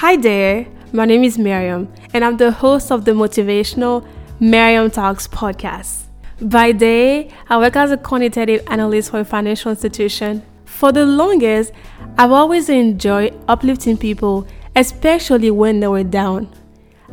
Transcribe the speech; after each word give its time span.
Hi 0.00 0.16
there, 0.16 0.66
my 0.92 1.04
name 1.04 1.24
is 1.24 1.38
Miriam, 1.38 1.92
and 2.14 2.24
I'm 2.24 2.38
the 2.38 2.50
host 2.50 2.90
of 2.90 3.04
the 3.04 3.12
motivational 3.12 4.06
Miriam 4.40 4.90
Talks 4.90 5.28
podcast. 5.28 6.04
By 6.40 6.72
day, 6.72 7.30
I 7.50 7.58
work 7.58 7.76
as 7.76 7.90
a 7.90 7.98
quantitative 7.98 8.62
analyst 8.68 9.10
for 9.10 9.20
a 9.20 9.24
financial 9.26 9.70
institution. 9.70 10.42
For 10.64 10.90
the 10.90 11.04
longest, 11.04 11.72
I've 12.16 12.32
always 12.32 12.70
enjoyed 12.70 13.38
uplifting 13.46 13.98
people, 13.98 14.46
especially 14.74 15.50
when 15.50 15.80
they 15.80 15.88
were 15.88 16.02
down. 16.02 16.48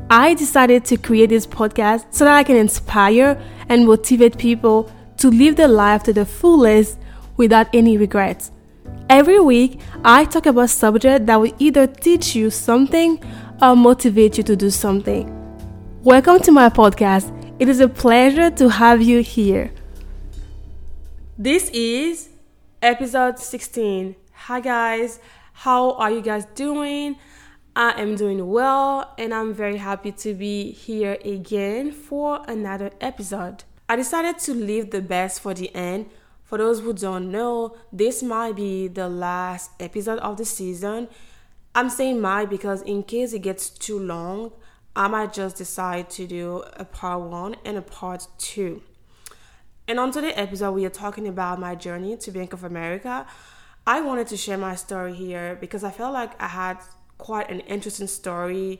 I 0.09 0.33
decided 0.33 0.85
to 0.85 0.95
create 0.95 1.27
this 1.27 1.45
podcast 1.45 2.05
so 2.11 2.23
that 2.23 2.37
I 2.37 2.43
can 2.45 2.55
inspire 2.55 3.37
and 3.67 3.85
motivate 3.85 4.37
people 4.37 4.89
to 5.17 5.29
live 5.29 5.57
their 5.57 5.67
life 5.67 6.03
to 6.03 6.13
the 6.13 6.25
fullest 6.25 6.97
without 7.35 7.67
any 7.73 7.97
regrets. 7.97 8.51
Every 9.09 9.39
week, 9.39 9.79
I 10.03 10.25
talk 10.25 10.47
about 10.47 10.69
subject 10.69 11.27
that 11.27 11.39
will 11.39 11.53
either 11.59 11.87
teach 11.87 12.35
you 12.35 12.49
something 12.49 13.23
or 13.61 13.73
motivate 13.73 14.37
you 14.37 14.43
to 14.43 14.53
do 14.53 14.69
something. 14.69 15.31
Welcome 16.03 16.39
to 16.41 16.51
my 16.51 16.67
podcast. 16.67 17.31
It 17.57 17.69
is 17.69 17.79
a 17.79 17.87
pleasure 17.87 18.51
to 18.51 18.67
have 18.67 19.01
you 19.01 19.21
here. 19.21 19.71
This 21.37 21.69
is 21.69 22.27
episode 22.81 23.39
16. 23.39 24.13
Hi, 24.33 24.59
guys. 24.59 25.21
How 25.53 25.93
are 25.93 26.11
you 26.11 26.21
guys 26.21 26.43
doing? 26.53 27.15
I 27.77 28.01
am 28.01 28.15
doing 28.15 28.45
well, 28.49 29.13
and 29.17 29.33
I'm 29.33 29.53
very 29.53 29.77
happy 29.77 30.11
to 30.11 30.33
be 30.33 30.73
here 30.73 31.17
again 31.23 31.93
for 31.93 32.41
another 32.45 32.91
episode. 32.99 33.63
I 33.87 33.95
decided 33.95 34.39
to 34.39 34.53
leave 34.53 34.91
the 34.91 35.01
best 35.01 35.39
for 35.39 35.53
the 35.53 35.73
end 35.73 36.09
for 36.47 36.57
those 36.57 36.79
who 36.79 36.93
don't 36.93 37.29
know, 37.29 37.75
this 37.91 38.23
might 38.23 38.55
be 38.55 38.87
the 38.87 39.09
last 39.09 39.71
episode 39.81 40.17
of 40.19 40.37
the 40.37 40.45
season. 40.45 41.09
I'm 41.75 41.89
saying 41.89 42.21
might 42.21 42.49
because 42.49 42.81
in 42.83 43.03
case 43.03 43.33
it 43.33 43.39
gets 43.39 43.69
too 43.69 43.99
long, 43.99 44.53
I 44.95 45.09
might 45.09 45.33
just 45.33 45.57
decide 45.57 46.09
to 46.11 46.25
do 46.25 46.63
a 46.77 46.85
part 46.85 47.21
one 47.21 47.57
and 47.65 47.77
a 47.77 47.81
part 47.81 48.27
two. 48.37 48.81
And 49.89 49.99
on 49.99 50.11
today's 50.11 50.35
episode, 50.37 50.71
we 50.71 50.85
are 50.85 50.89
talking 50.89 51.27
about 51.27 51.59
my 51.59 51.75
journey 51.75 52.15
to 52.15 52.31
Bank 52.31 52.53
of 52.53 52.63
America. 52.63 53.27
I 53.85 53.99
wanted 53.99 54.27
to 54.27 54.37
share 54.37 54.57
my 54.57 54.75
story 54.75 55.13
here 55.13 55.57
because 55.59 55.83
I 55.83 55.91
felt 55.91 56.13
like 56.13 56.41
I 56.41 56.47
had 56.47 56.77
quite 57.17 57.51
an 57.51 57.59
interesting 57.61 58.07
story. 58.07 58.79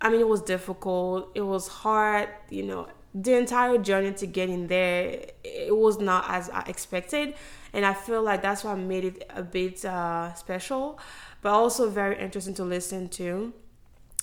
I 0.00 0.10
mean, 0.10 0.20
it 0.20 0.28
was 0.28 0.42
difficult, 0.42 1.32
it 1.34 1.42
was 1.42 1.66
hard, 1.66 2.28
you 2.50 2.62
know, 2.62 2.86
the 3.14 3.36
entire 3.36 3.78
journey 3.78 4.12
to 4.12 4.26
getting 4.26 4.68
there 4.68 5.26
it 5.42 5.76
was 5.76 5.98
not 5.98 6.24
as 6.28 6.48
I 6.50 6.62
expected. 6.68 7.34
And 7.72 7.86
I 7.86 7.94
feel 7.94 8.22
like 8.22 8.42
that's 8.42 8.64
what 8.64 8.76
made 8.78 9.04
it 9.04 9.30
a 9.34 9.42
bit 9.42 9.84
uh, 9.84 10.32
special 10.34 10.98
but 11.42 11.50
also 11.50 11.88
very 11.88 12.18
interesting 12.18 12.54
to 12.54 12.64
listen 12.64 13.08
to. 13.08 13.52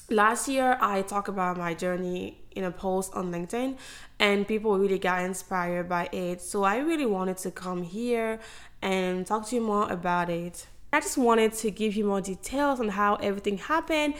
Last 0.10 0.48
year 0.48 0.78
I 0.80 1.02
talked 1.02 1.28
about 1.28 1.58
my 1.58 1.74
journey 1.74 2.40
in 2.52 2.64
a 2.64 2.72
post 2.72 3.14
on 3.14 3.32
LinkedIn 3.32 3.78
and 4.20 4.48
people 4.48 4.78
really 4.78 5.00
got 5.00 5.24
inspired 5.24 5.90
by 5.90 6.10
it. 6.12 6.42
So 6.42 6.64
I 6.64 6.78
really 6.78 7.06
wanted 7.06 7.38
to 7.38 7.52
come 7.52 7.84
here 7.84 8.40
and 8.82 9.26
talk 9.26 9.48
to 9.48 9.56
you 9.56 9.62
more 9.62 9.92
about 9.92 10.30
it. 10.30 10.68
I 10.94 11.02
just 11.02 11.18
wanted 11.18 11.54
to 11.54 11.72
give 11.72 11.96
you 11.96 12.06
more 12.06 12.22
details 12.22 12.80
on 12.80 12.90
how 12.90 13.16
everything 13.16 13.58
happened 13.58 14.16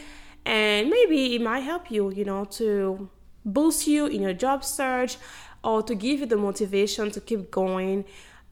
and 0.46 0.90
maybe 0.90 1.36
it 1.36 1.42
might 1.42 1.60
help 1.60 1.92
you 1.92 2.10
you 2.12 2.24
know 2.24 2.46
to 2.46 3.10
boost 3.48 3.88
you 3.88 4.06
in 4.06 4.22
your 4.22 4.34
job 4.34 4.64
search 4.64 5.18
or 5.64 5.82
to 5.82 5.96
give 5.96 6.20
you 6.20 6.26
the 6.26 6.38
motivation 6.38 7.10
to 7.12 7.22
keep 7.22 7.50
going 7.50 8.06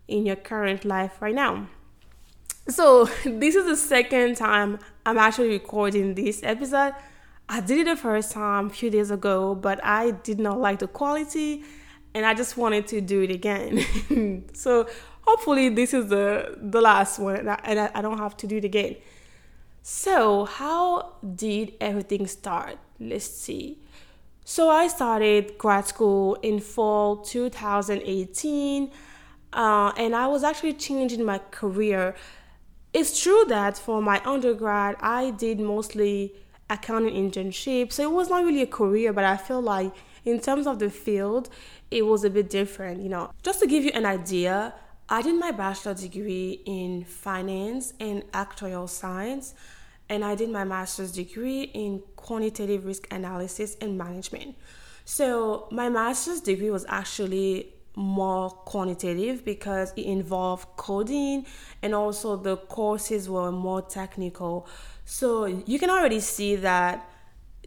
in 0.08 0.26
your 0.26 0.36
current 0.36 0.86
life 0.86 1.22
right 1.22 1.36
now. 1.36 1.68
So, 2.68 3.06
this 3.26 3.56
is 3.56 3.66
the 3.66 3.76
second 3.76 4.38
time 4.38 4.80
I'm 5.06 5.18
actually 5.18 5.50
recording 5.50 6.16
this 6.16 6.42
episode. 6.44 6.94
I 7.48 7.62
did 7.62 7.80
it 7.80 7.86
the 7.86 7.96
first 7.96 8.32
time 8.32 8.68
a 8.68 8.70
few 8.70 8.90
days 8.90 9.12
ago, 9.12 9.54
but 9.54 9.84
I 9.84 10.11
did 10.11 10.39
not 10.39 10.60
like 10.60 10.80
the 10.80 10.88
quality 10.88 11.64
and 12.16 12.26
I 12.26 12.34
just 12.34 12.58
wanted 12.58 12.88
to 12.88 13.02
do 13.02 13.22
it 13.22 13.30
again. 13.30 14.45
so, 14.54 14.88
hopefully, 15.22 15.70
this 15.70 15.94
is 15.94 16.10
the, 16.10 16.58
the 16.60 16.82
last 16.82 17.20
one 17.20 17.36
and, 17.36 17.80
I, 17.80 17.92
I 17.94 18.02
don't 18.02 18.17
have 18.17 18.36
to 18.38 18.48
do 18.48 18.58
it 18.58 18.66
again. 18.66 18.95
So, 19.84 20.45
how 20.45 21.17
did 21.36 21.73
everything 21.80 22.26
start? 22.26 22.78
Let's 23.00 23.26
see. 23.30 23.78
So 24.48 24.70
I 24.70 24.88
started 24.89 25.58
grad 25.58 25.88
school 25.88 26.36
in 26.44 26.60
fall 26.60 27.17
2018, 27.17 28.92
uh, 29.54 29.92
and 29.98 30.16
I 30.16 30.28
was 30.28 30.44
actually 30.44 30.73
changing 30.73 31.26
my 31.26 31.39
career. 31.50 32.14
It's 32.94 33.20
true 33.23 33.44
that 33.48 33.76
for 33.76 34.04
my 34.04 34.22
undergrad, 34.23 34.98
I 35.00 35.32
did 35.32 35.60
mostly 35.60 36.36
accounting 36.70 37.16
internship, 37.16 37.92
so 37.92 38.04
it 38.04 38.11
was 38.11 38.30
not 38.30 38.44
really 38.44 38.61
a 38.61 38.67
career, 38.67 39.14
but 39.14 39.23
I 39.23 39.36
feel 39.36 39.64
like 39.64 39.92
in 40.26 40.39
terms 40.39 40.67
of 40.67 40.78
the 40.78 40.92
field, 40.92 41.50
it 41.89 42.05
was 42.05 42.23
a 42.23 42.30
bit 42.30 42.48
different. 42.48 43.02
You 43.02 43.10
know, 43.10 43.32
just 43.42 43.60
to 43.61 43.67
give 43.67 43.84
you 43.84 43.92
an 43.95 44.05
idea, 44.05 44.76
I 45.10 45.23
did 45.23 45.39
my 45.39 45.50
bachelor 45.50 45.95
degree 45.95 46.61
in 46.66 47.04
finance 47.04 47.94
and 48.00 48.22
actuarial 48.32 48.88
science 48.88 49.55
and 50.10 50.23
I 50.23 50.36
did 50.36 50.49
my 50.49 50.64
master's 50.64 51.11
degree 51.11 51.64
in 51.64 52.02
quantitative 52.16 52.86
risk 52.86 53.08
analysis 53.11 53.76
and 53.82 53.98
management. 53.98 54.55
So, 55.04 55.67
my 55.71 55.89
master's 55.89 56.42
degree 56.42 56.70
was 56.70 56.86
actually 56.89 57.73
more 57.95 58.49
quantitative 58.49 59.45
because 59.45 59.93
it 59.95 60.05
involved 60.05 60.67
coding 60.76 61.45
and 61.82 61.95
also 61.95 62.36
the 62.36 62.58
courses 62.58 63.30
were 63.30 63.52
more 63.52 63.82
technical. 63.82 64.67
So, 65.05 65.45
you 65.45 65.80
can 65.80 65.89
already 65.89 66.20
see 66.20 66.55
that 66.58 67.10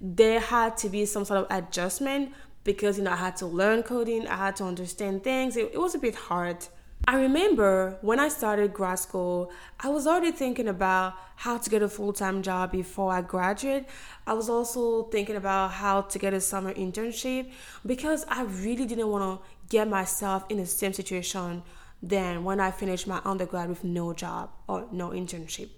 there 0.01 0.41
had 0.41 0.77
to 0.79 0.89
be 0.89 1.07
some 1.07 1.25
sort 1.25 1.41
of 1.41 1.47
adjustment 1.51 2.33
because 2.65 2.99
you 2.99 3.05
know 3.05 3.13
I 3.13 3.17
had 3.17 3.37
to 3.37 3.47
learn 3.47 3.83
coding, 3.83 4.27
I 4.29 4.37
had 4.37 4.57
to 4.57 4.65
understand 4.65 5.25
things. 5.25 5.57
It, 5.57 5.71
it 5.73 5.79
was 5.79 5.95
a 5.95 5.99
bit 5.99 6.15
hard 6.15 6.67
I 7.07 7.17
remember 7.17 7.97
when 8.03 8.21
I 8.21 8.29
started 8.29 8.75
grad 8.75 8.99
school, 8.99 9.51
I 9.81 9.89
was 9.89 10.07
already 10.07 10.33
thinking 10.33 10.69
about 10.69 11.15
how 11.37 11.57
to 11.57 11.71
get 11.71 11.83
a 11.83 11.89
full 11.89 12.13
time 12.13 12.43
job 12.43 12.73
before 12.73 13.13
I 13.13 13.23
graduate. 13.23 13.87
I 14.27 14.35
was 14.35 14.51
also 14.51 15.05
thinking 15.05 15.37
about 15.37 15.71
how 15.71 16.03
to 16.03 16.19
get 16.19 16.35
a 16.35 16.41
summer 16.41 16.75
internship 16.75 17.51
because 17.87 18.27
I 18.29 18.43
really 18.43 18.85
didn't 18.85 19.09
want 19.09 19.41
to 19.41 19.47
get 19.69 19.89
myself 19.89 20.45
in 20.49 20.59
the 20.59 20.67
same 20.67 20.93
situation 20.93 21.63
than 22.03 22.45
when 22.45 22.61
I 22.61 22.71
finished 22.71 23.07
my 23.07 23.21
undergrad 23.25 23.69
with 23.69 23.85
no 23.85 24.13
job 24.13 24.51
or 24.67 24.87
no 24.93 25.11
internship. 25.11 25.71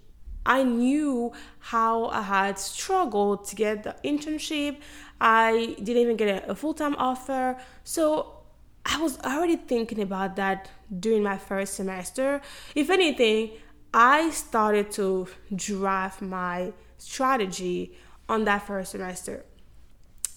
I 0.45 0.63
knew 0.63 1.31
how 1.59 2.05
I 2.07 2.23
had 2.23 2.57
struggled 2.57 3.45
to 3.45 3.55
get 3.55 3.83
the 3.83 3.95
internship. 4.03 4.77
I 5.19 5.75
didn't 5.77 6.01
even 6.01 6.17
get 6.17 6.49
a, 6.49 6.55
full 6.55 6.73
time 6.73 6.95
offer. 6.97 7.57
So 7.83 8.37
I 8.85 8.99
was 8.99 9.19
already 9.19 9.55
thinking 9.55 10.01
about 10.01 10.35
that 10.37 10.69
during 10.99 11.23
my 11.23 11.37
first 11.37 11.75
semester. 11.75 12.41
If 12.75 12.89
anything, 12.89 13.51
I 13.93 14.29
started 14.29 14.91
to 14.91 15.27
draft 15.53 16.21
my 16.21 16.73
strategy 16.97 17.97
on 18.29 18.45
that 18.45 18.65
first 18.67 18.91
semester. 18.91 19.45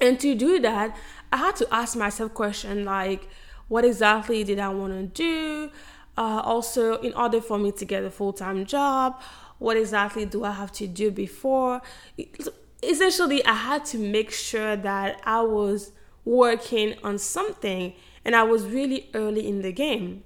And 0.00 0.18
to 0.20 0.34
do 0.34 0.58
that, 0.60 0.96
I 1.32 1.36
had 1.36 1.56
to 1.56 1.68
ask 1.72 1.96
myself 1.96 2.34
questions 2.34 2.84
like, 2.84 3.28
what 3.68 3.84
exactly 3.84 4.44
did 4.44 4.58
I 4.58 4.68
want 4.68 4.92
to 4.92 5.06
do? 5.06 5.70
Uh, 6.16 6.42
also, 6.44 7.00
in 7.00 7.12
order 7.14 7.40
for 7.40 7.58
me 7.58 7.72
to 7.72 7.84
get 7.84 8.04
a 8.04 8.10
full 8.10 8.32
time 8.32 8.66
job, 8.66 9.20
what 9.58 9.76
exactly 9.76 10.26
do 10.26 10.44
I 10.44 10.52
have 10.52 10.72
to 10.72 10.86
do 10.86 11.10
before? 11.10 11.80
Essentially, 12.82 13.44
I 13.44 13.54
had 13.54 13.84
to 13.86 13.98
make 13.98 14.30
sure 14.30 14.76
that 14.76 15.20
I 15.24 15.40
was 15.40 15.92
working 16.24 16.94
on 17.02 17.18
something 17.18 17.94
and 18.24 18.34
I 18.34 18.42
was 18.42 18.64
really 18.64 19.10
early 19.14 19.46
in 19.46 19.62
the 19.62 19.72
game. 19.72 20.24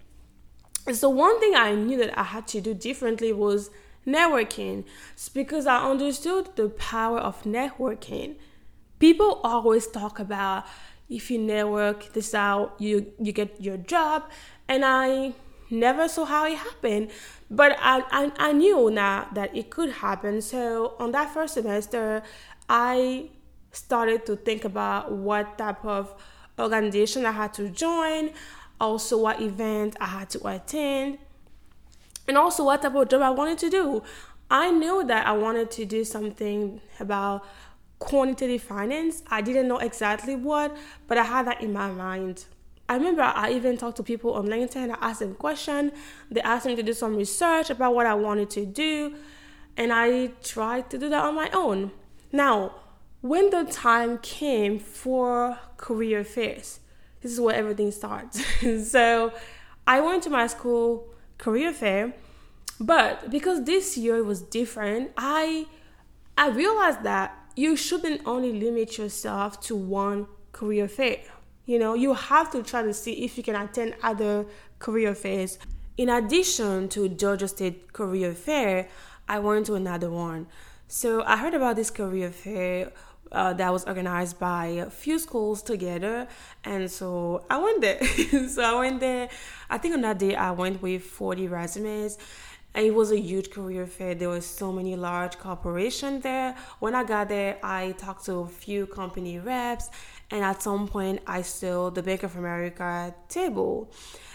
So 0.92 1.10
one 1.10 1.38
thing 1.40 1.54
I 1.54 1.74
knew 1.74 1.98
that 1.98 2.18
I 2.18 2.24
had 2.24 2.46
to 2.48 2.60
do 2.60 2.74
differently 2.74 3.32
was 3.32 3.70
networking 4.06 4.84
it's 5.12 5.28
because 5.28 5.66
I 5.66 5.84
understood 5.84 6.50
the 6.56 6.70
power 6.70 7.18
of 7.18 7.42
networking. 7.42 8.36
People 8.98 9.40
always 9.44 9.86
talk 9.86 10.18
about 10.18 10.64
if 11.08 11.30
you 11.30 11.38
network 11.38 12.12
this 12.12 12.34
out, 12.34 12.74
you 12.78 13.12
you 13.18 13.32
get 13.32 13.60
your 13.60 13.76
job, 13.76 14.24
and 14.68 14.84
I 14.84 15.34
never 15.70 16.08
saw 16.08 16.24
how 16.24 16.46
it 16.46 16.56
happened, 16.56 17.10
but 17.50 17.76
I, 17.78 18.02
I, 18.10 18.32
I 18.38 18.52
knew 18.52 18.90
now 18.90 19.28
that 19.34 19.54
it 19.54 19.70
could 19.70 19.90
happen. 19.90 20.40
So 20.40 20.94
on 20.98 21.12
that 21.12 21.32
first 21.32 21.54
semester, 21.54 22.22
I 22.68 23.30
started 23.72 24.24
to 24.26 24.36
think 24.36 24.64
about 24.64 25.12
what 25.12 25.58
type 25.58 25.84
of 25.84 26.14
organization 26.58 27.26
I 27.26 27.32
had 27.32 27.52
to 27.54 27.68
join, 27.68 28.30
also 28.80 29.18
what 29.18 29.40
event 29.40 29.96
I 30.00 30.06
had 30.06 30.30
to 30.30 30.46
attend, 30.46 31.18
and 32.26 32.36
also 32.36 32.64
what 32.64 32.82
type 32.82 32.94
of 32.94 33.08
job 33.08 33.22
I 33.22 33.30
wanted 33.30 33.58
to 33.58 33.70
do. 33.70 34.02
I 34.50 34.70
knew 34.70 35.04
that 35.04 35.26
I 35.26 35.32
wanted 35.32 35.70
to 35.72 35.84
do 35.84 36.04
something 36.04 36.80
about 37.00 37.44
quantitative 37.98 38.62
finance. 38.62 39.22
I 39.28 39.42
didn't 39.42 39.68
know 39.68 39.78
exactly 39.78 40.36
what, 40.36 40.76
but 41.06 41.18
I 41.18 41.24
had 41.24 41.46
that 41.46 41.62
in 41.62 41.72
my 41.72 41.90
mind. 41.90 42.46
I 42.88 42.94
remember 42.94 43.22
I 43.22 43.50
even 43.50 43.76
talked 43.76 43.98
to 43.98 44.02
people 44.02 44.32
on 44.32 44.46
LinkedIn. 44.46 44.90
I 44.90 45.08
asked 45.08 45.20
them 45.20 45.34
questions. 45.34 45.92
They 46.30 46.40
asked 46.40 46.64
me 46.64 46.74
to 46.76 46.82
do 46.82 46.94
some 46.94 47.16
research 47.16 47.68
about 47.68 47.94
what 47.94 48.06
I 48.06 48.14
wanted 48.14 48.48
to 48.50 48.64
do. 48.64 49.14
and 49.78 49.92
I 49.92 50.32
tried 50.42 50.90
to 50.90 50.98
do 50.98 51.08
that 51.08 51.24
on 51.24 51.34
my 51.36 51.48
own. 51.52 51.92
Now, 52.32 52.74
when 53.20 53.50
the 53.50 53.64
time 53.64 54.18
came 54.18 54.78
for 54.78 55.58
career 55.76 56.24
fairs, 56.24 56.80
this 57.20 57.32
is 57.32 57.40
where 57.40 57.54
everything 57.54 57.90
starts. 57.90 58.44
so 58.90 59.32
I 59.86 60.00
went 60.00 60.22
to 60.24 60.30
my 60.30 60.46
school 60.46 61.08
career 61.38 61.72
fair, 61.72 62.14
but 62.80 63.30
because 63.30 63.64
this 63.64 63.96
year 63.96 64.22
was 64.22 64.42
different, 64.42 65.12
I 65.16 65.66
I 66.36 66.48
realized 66.48 67.02
that 67.02 67.34
you 67.56 67.76
shouldn't 67.76 68.22
only 68.24 68.52
limit 68.52 68.98
yourself 68.98 69.60
to 69.62 69.74
one 69.74 70.26
career 70.52 70.86
fair. 70.88 71.18
You 71.66 71.78
know, 71.78 71.94
you 71.94 72.14
have 72.14 72.50
to 72.52 72.62
try 72.62 72.82
to 72.82 72.94
see 72.94 73.24
if 73.24 73.36
you 73.36 73.42
can 73.42 73.56
attend 73.56 73.94
other 74.02 74.46
career 74.78 75.14
fairs. 75.14 75.58
In 75.96 76.08
addition 76.08 76.88
to 76.90 77.08
Georgia 77.08 77.48
State 77.48 77.92
Career 77.92 78.32
Fair, 78.32 78.88
I 79.28 79.40
went 79.40 79.66
to 79.66 79.74
another 79.74 80.10
one. 80.10 80.46
So 80.86 81.22
I 81.24 81.36
heard 81.36 81.54
about 81.54 81.76
this 81.76 81.90
career 81.90 82.30
fair 82.30 82.92
uh, 83.32 83.52
that 83.54 83.72
was 83.72 83.84
organized 83.84 84.38
by 84.38 84.66
a 84.66 84.90
few 84.90 85.18
schools 85.18 85.62
together, 85.62 86.28
and 86.64 86.90
so 86.90 87.44
I 87.50 87.58
went 87.58 87.80
there. 87.80 88.02
so 88.48 88.62
I 88.62 88.78
went 88.78 89.00
there. 89.00 89.28
I 89.70 89.78
think 89.78 89.94
on 89.94 90.00
that 90.02 90.18
day 90.18 90.34
I 90.34 90.50
went 90.50 90.82
with 90.82 91.02
40 91.02 91.48
resumes. 91.48 92.18
And 92.74 92.86
it 92.86 92.94
was 92.94 93.10
a 93.10 93.18
huge 93.18 93.50
career 93.50 93.86
fair. 93.86 94.14
There 94.14 94.28
were 94.28 94.42
so 94.42 94.70
many 94.70 94.94
large 94.94 95.38
corporations 95.38 96.22
there. 96.22 96.54
When 96.80 96.94
I 96.94 97.02
got 97.02 97.30
there, 97.30 97.56
I 97.62 97.92
talked 97.92 98.26
to 98.26 98.34
a 98.40 98.46
few 98.46 98.86
company 98.86 99.38
reps, 99.38 99.90
and 100.30 100.44
at 100.44 100.62
some 100.62 100.86
point, 100.86 101.20
I 101.26 101.42
saw 101.42 101.90
the 101.90 102.02
Bank 102.02 102.22
of 102.22 102.36
America 102.36 103.14
table. 103.28 103.90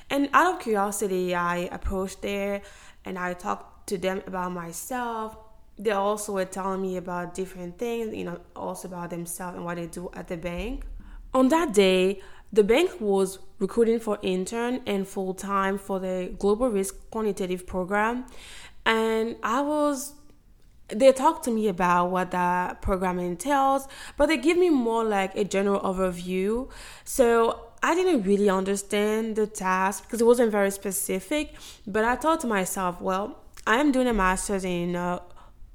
And 0.10 0.30
out 0.34 0.54
of 0.54 0.62
curiosity, 0.62 1.34
I 1.34 1.70
approached 1.72 2.22
there 2.22 2.62
and 3.06 3.18
I 3.18 3.34
talked 3.34 3.88
to 3.88 3.98
them 3.98 4.22
about 4.28 4.52
myself 4.52 5.36
they 5.78 5.92
also 5.92 6.34
were 6.34 6.46
telling 6.46 6.82
me 6.82 6.98
about 6.98 7.34
different 7.34 7.78
things, 7.78 8.16
you 8.16 8.24
know, 8.24 8.40
also 8.56 8.88
about 8.88 9.10
themselves 9.10 9.56
and 9.56 9.66
what 9.66 9.78
they 9.78 9.88
do 9.88 10.10
at 10.14 10.28
the 10.28 10.38
bank. 10.38 10.86
On 11.34 11.50
that 11.50 11.74
day, 11.74 12.22
the 12.52 12.64
bank 12.64 13.02
was 13.02 13.40
recruiting 13.58 14.00
for 14.00 14.20
intern 14.22 14.82
and 14.86 15.08
full 15.08 15.34
time 15.34 15.78
for 15.80 16.00
the 16.00 16.34
global 16.38 16.70
risk 16.70 17.10
quantitative 17.10 17.66
program. 17.66 18.26
And 18.86 19.38
I 19.42 19.62
was 19.62 20.14
they 20.90 21.12
talked 21.12 21.46
to 21.46 21.52
me 21.52 21.68
about 21.68 22.12
what 22.12 22.32
that 22.32 22.82
program 22.82 23.18
entails, 23.18 23.88
but 24.18 24.28
they 24.28 24.38
give 24.38 24.58
me 24.58 24.70
more 24.70 25.04
like 25.04 25.36
a 25.36 25.44
general 25.44 25.80
overview. 25.80 26.70
So 27.04 27.70
I 27.82 27.96
didn't 27.96 28.24
really 28.24 28.50
understand 28.50 29.36
the 29.36 29.48
task 29.48 30.04
because 30.04 30.22
it 30.22 30.26
wasn't 30.26 30.52
very 30.52 30.72
specific. 30.72 31.56
But 31.88 32.04
I 32.04 32.16
thought 32.16 32.42
to 32.42 32.48
myself, 32.48 33.02
well, 33.02 33.40
I 33.66 33.78
am 33.78 33.92
doing 33.92 34.08
a 34.08 34.14
master's 34.14 34.66
in 34.66 34.96
uh, 34.96 35.20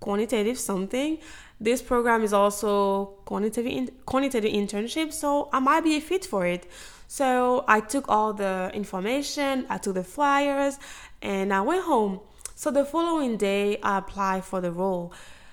quantitative 0.01 0.59
something. 0.59 1.19
This 1.61 1.83
program 1.83 2.23
is 2.23 2.33
also 2.33 3.19
quantitative 3.25 3.67
in, 3.67 3.91
quantitative 4.07 4.53
internship, 4.53 5.13
so 5.13 5.49
I 5.53 5.59
might 5.59 5.83
be 5.83 5.97
a 5.97 6.01
fit 6.01 6.25
for 6.25 6.47
it. 6.47 6.67
So 7.09 7.65
I 7.67 7.81
took 7.81 8.09
all 8.09 8.33
the 8.33 8.71
information, 8.75 9.67
I 9.69 9.79
took 9.79 9.95
the 9.95 10.05
flyers, 10.05 10.79
and 11.23 11.53
I 11.53 11.63
went 11.63 11.85
home. 11.85 12.21
So 12.55 12.71
the 12.71 12.85
following 12.85 13.37
day, 13.37 13.79
I 13.83 13.99
applied 13.99 14.45
for 14.45 14.61
the 14.61 14.71
role. 14.71 15.13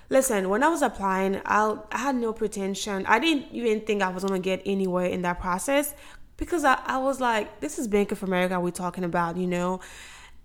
Listen, 0.09 0.49
when 0.49 0.61
I 0.61 0.67
was 0.67 0.83
applying, 0.83 1.41
I, 1.45 1.75
I 1.91 1.97
had 1.97 2.15
no 2.15 2.33
pretension. 2.33 3.05
I 3.07 3.17
didn't 3.17 3.47
even 3.51 3.81
think 3.81 4.03
I 4.03 4.09
was 4.09 4.23
gonna 4.23 4.39
get 4.39 4.61
anywhere 4.65 5.05
in 5.07 5.23
that 5.23 5.39
process 5.39 5.95
because 6.37 6.63
I, 6.63 6.79
I 6.85 6.99
was 6.99 7.19
like, 7.19 7.61
this 7.61 7.79
is 7.79 7.87
Bank 7.87 8.11
of 8.11 8.21
America 8.21 8.59
we're 8.59 8.69
talking 8.71 9.03
about, 9.03 9.37
you 9.37 9.47
know 9.47 9.79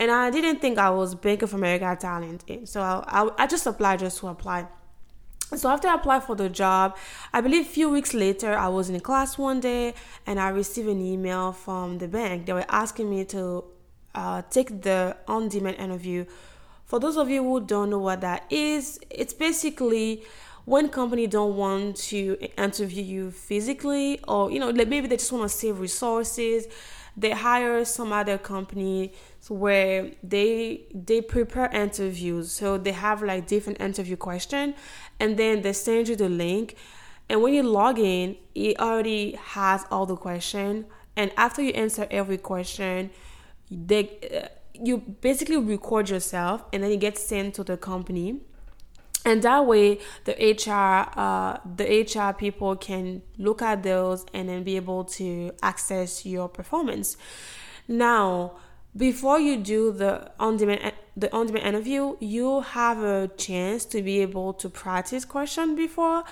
and 0.01 0.11
I 0.11 0.31
didn't 0.31 0.61
think 0.61 0.79
I 0.79 0.89
was 0.89 1.15
Bank 1.15 1.43
of 1.43 1.53
America 1.53 1.95
talent. 2.01 2.43
So 2.65 2.81
I, 2.81 3.05
I, 3.07 3.31
I 3.45 3.47
just 3.47 3.67
applied 3.67 3.99
just 3.99 4.19
to 4.21 4.29
apply. 4.29 4.67
So 5.55 5.69
after 5.69 5.89
I 5.89 5.95
applied 5.95 6.25
for 6.25 6.35
the 6.35 6.49
job, 6.49 6.97
I 7.35 7.43
believe 7.43 7.67
a 7.67 7.69
few 7.69 7.91
weeks 7.91 8.15
later, 8.15 8.57
I 8.57 8.69
was 8.69 8.89
in 8.89 8.99
class 9.01 9.37
one 9.37 9.61
day 9.61 9.95
and 10.27 10.41
I 10.41 10.49
received 10.49 10.89
an 10.89 11.03
email 11.03 11.53
from 11.53 11.99
the 11.99 12.09
bank. 12.09 12.47
They 12.47 12.55
were 12.55 12.65
asking 12.71 13.11
me 13.11 13.27
to 13.27 13.65
uh, 14.15 14.41
take 14.49 14.81
the 14.81 15.19
on-demand 15.29 15.77
interview. 15.77 16.25
For 16.87 16.99
those 16.99 17.19
of 17.19 17.29
you 17.29 17.43
who 17.43 17.61
don't 17.61 17.91
know 17.91 17.99
what 17.99 18.23
that 18.23 18.47
is, 18.49 18.99
it's 19.11 19.35
basically 19.35 20.23
when 20.65 20.89
company 20.89 21.27
don't 21.27 21.57
want 21.57 21.97
to 21.97 22.39
interview 22.57 23.03
you 23.03 23.31
physically 23.31 24.21
or 24.29 24.51
you 24.51 24.61
know 24.61 24.71
like 24.71 24.89
maybe 24.89 25.09
they 25.09 25.17
just 25.17 25.33
want 25.33 25.43
to 25.43 25.49
save 25.49 25.81
resources 25.81 26.67
they 27.21 27.31
hire 27.31 27.85
some 27.85 28.13
other 28.13 28.39
company 28.39 29.13
where 29.49 30.11
they 30.23 30.87
they 30.95 31.21
prepare 31.21 31.71
interviews. 31.73 32.51
So 32.51 32.79
they 32.79 32.93
have 32.93 33.23
like 33.23 33.47
different 33.47 33.81
interview 33.81 34.17
question 34.17 34.75
and 35.19 35.37
then 35.37 35.63
they 35.63 35.73
send 35.73 36.09
you 36.09 36.17
the 36.17 36.29
link. 36.29 36.77
And 37.29 37.43
when 37.43 37.53
you 37.55 37.63
log 37.63 37.99
in 37.99 38.37
it 38.55 38.81
already 38.81 39.33
has 39.33 39.85
all 39.91 40.07
the 40.07 40.17
question. 40.17 40.87
And 41.17 41.31
after 41.37 41.63
you 41.63 41.73
answer 41.73 42.07
every 42.11 42.39
question 42.39 43.11
they 43.71 44.03
uh, 44.43 44.49
you 44.83 44.99
basically 44.99 45.59
record 45.59 46.09
yourself 46.09 46.65
and 46.73 46.83
then 46.83 46.91
it 46.91 47.01
gets 47.01 47.23
sent 47.23 47.55
to 47.55 47.65
the 47.65 47.77
company 47.77 48.41
and 49.25 49.43
that 49.43 49.67
way 49.67 49.99
the 50.25 50.33
hr 50.33 51.19
uh, 51.19 51.59
the 51.77 52.03
hr 52.03 52.33
people 52.33 52.77
can 52.77 53.23
look 53.39 53.63
at 53.63 53.83
those 53.83 54.25
and 54.33 54.49
then 54.49 54.63
be 54.63 54.77
able 54.77 55.05
to 55.05 55.53
access 55.63 56.25
your 56.25 56.49
performance. 56.49 57.17
Now 57.89 58.53
before 58.97 59.39
you 59.39 59.57
do 59.57 59.93
the 59.93 60.31
on-demand 60.41 60.93
the 61.17 61.33
on-demand 61.35 61.67
interview 61.67 62.17
you 62.21 62.61
have 62.61 62.99
a 63.03 63.29
chance 63.37 63.85
to 63.85 64.03
be 64.03 64.21
able 64.21 64.53
to 64.55 64.69
practice 64.69 65.25
question 65.25 65.77
before. 65.77 66.25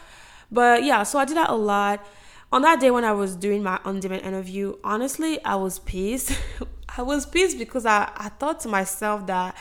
But 0.50 0.84
yeah 0.84 1.02
so 1.02 1.18
i 1.18 1.24
did 1.24 1.36
that 1.36 1.50
a 1.50 1.54
lot. 1.54 2.04
On 2.50 2.62
that 2.62 2.80
day 2.80 2.90
when 2.90 3.04
i 3.04 3.12
was 3.12 3.36
doing 3.36 3.62
my 3.62 3.78
on-demand 3.84 4.22
interview 4.22 4.76
honestly 4.82 5.42
i 5.44 5.54
was 5.54 5.78
pissed. 5.78 6.32
I 6.96 7.02
was 7.02 7.26
pissed 7.26 7.58
because 7.58 7.86
I, 7.86 8.10
I 8.16 8.30
thought 8.30 8.60
to 8.60 8.68
myself 8.68 9.26
that 9.26 9.54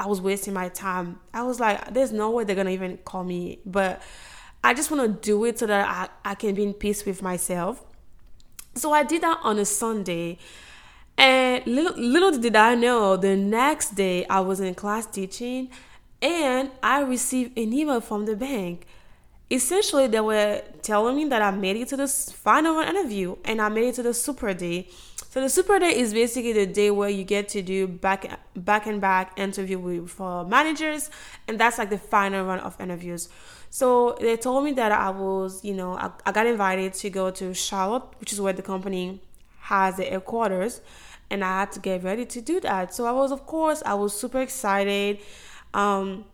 i 0.00 0.06
was 0.06 0.20
wasting 0.20 0.52
my 0.52 0.68
time 0.68 1.20
i 1.32 1.42
was 1.42 1.60
like 1.60 1.94
there's 1.94 2.12
no 2.12 2.30
way 2.30 2.42
they're 2.42 2.56
gonna 2.56 2.70
even 2.70 2.96
call 2.98 3.22
me 3.22 3.60
but 3.64 4.02
i 4.64 4.74
just 4.74 4.90
want 4.90 5.00
to 5.02 5.26
do 5.26 5.44
it 5.44 5.58
so 5.58 5.66
that 5.66 6.10
I, 6.24 6.30
I 6.30 6.34
can 6.34 6.54
be 6.54 6.64
in 6.64 6.74
peace 6.74 7.04
with 7.04 7.22
myself 7.22 7.84
so 8.74 8.92
i 8.92 9.04
did 9.04 9.22
that 9.22 9.38
on 9.42 9.58
a 9.58 9.64
sunday 9.64 10.38
and 11.20 11.66
little, 11.66 11.98
little 11.98 12.38
did 12.38 12.56
I 12.56 12.74
know, 12.74 13.18
the 13.18 13.36
next 13.36 13.94
day 13.94 14.24
I 14.26 14.40
was 14.40 14.58
in 14.58 14.74
class 14.74 15.04
teaching 15.04 15.68
and 16.22 16.70
I 16.82 17.02
received 17.02 17.58
an 17.58 17.74
email 17.74 18.00
from 18.00 18.24
the 18.24 18.34
bank. 18.34 18.86
Essentially, 19.50 20.06
they 20.06 20.20
were 20.20 20.62
telling 20.80 21.16
me 21.16 21.26
that 21.26 21.42
I 21.42 21.50
made 21.50 21.76
it 21.76 21.88
to 21.88 21.98
the 21.98 22.08
final 22.08 22.80
interview 22.80 23.36
and 23.44 23.60
I 23.60 23.68
made 23.68 23.88
it 23.88 23.96
to 23.96 24.02
the 24.02 24.14
super 24.14 24.54
day. 24.54 24.88
So 25.30 25.40
the 25.40 25.48
super 25.48 25.78
day 25.78 25.96
is 25.96 26.12
basically 26.12 26.52
the 26.52 26.66
day 26.66 26.90
where 26.90 27.08
you 27.08 27.22
get 27.22 27.48
to 27.50 27.62
do 27.62 27.86
back 27.86 28.40
back 28.56 28.88
and 28.88 29.00
back 29.00 29.38
interview 29.38 29.78
with 29.78 30.10
for 30.10 30.44
managers, 30.44 31.08
and 31.46 31.56
that's 31.56 31.78
like 31.78 31.88
the 31.88 31.98
final 31.98 32.44
run 32.44 32.58
of 32.58 32.80
interviews. 32.80 33.28
So 33.70 34.18
they 34.20 34.36
told 34.36 34.64
me 34.64 34.72
that 34.72 34.90
I 34.90 35.10
was, 35.10 35.64
you 35.64 35.72
know, 35.72 35.92
I, 35.92 36.10
I 36.26 36.32
got 36.32 36.48
invited 36.48 36.94
to 36.94 37.10
go 37.10 37.30
to 37.30 37.54
Charlotte, 37.54 38.02
which 38.18 38.32
is 38.32 38.40
where 38.40 38.52
the 38.52 38.62
company 38.62 39.20
has 39.60 39.98
the 39.98 40.04
headquarters 40.04 40.80
and 41.30 41.44
I 41.44 41.60
had 41.60 41.70
to 41.72 41.78
get 41.78 42.02
ready 42.02 42.26
to 42.26 42.40
do 42.40 42.58
that. 42.62 42.92
So 42.92 43.06
I 43.06 43.12
was, 43.12 43.30
of 43.30 43.46
course, 43.46 43.84
I 43.86 43.94
was 43.94 44.18
super 44.18 44.40
excited. 44.40 45.20
Um, 45.72 46.24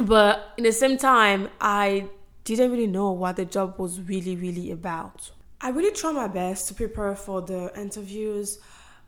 but 0.00 0.54
in 0.56 0.62
the 0.62 0.72
same 0.72 0.98
time, 0.98 1.48
I 1.60 2.06
didn't 2.44 2.70
really 2.70 2.86
know 2.86 3.10
what 3.10 3.34
the 3.34 3.44
job 3.44 3.76
was 3.80 4.00
really, 4.00 4.36
really 4.36 4.70
about. 4.70 5.32
I 5.62 5.68
really 5.68 5.92
tried 5.92 6.12
my 6.12 6.26
best 6.26 6.68
to 6.68 6.74
prepare 6.74 7.14
for 7.14 7.42
the 7.42 7.70
interviews, 7.78 8.58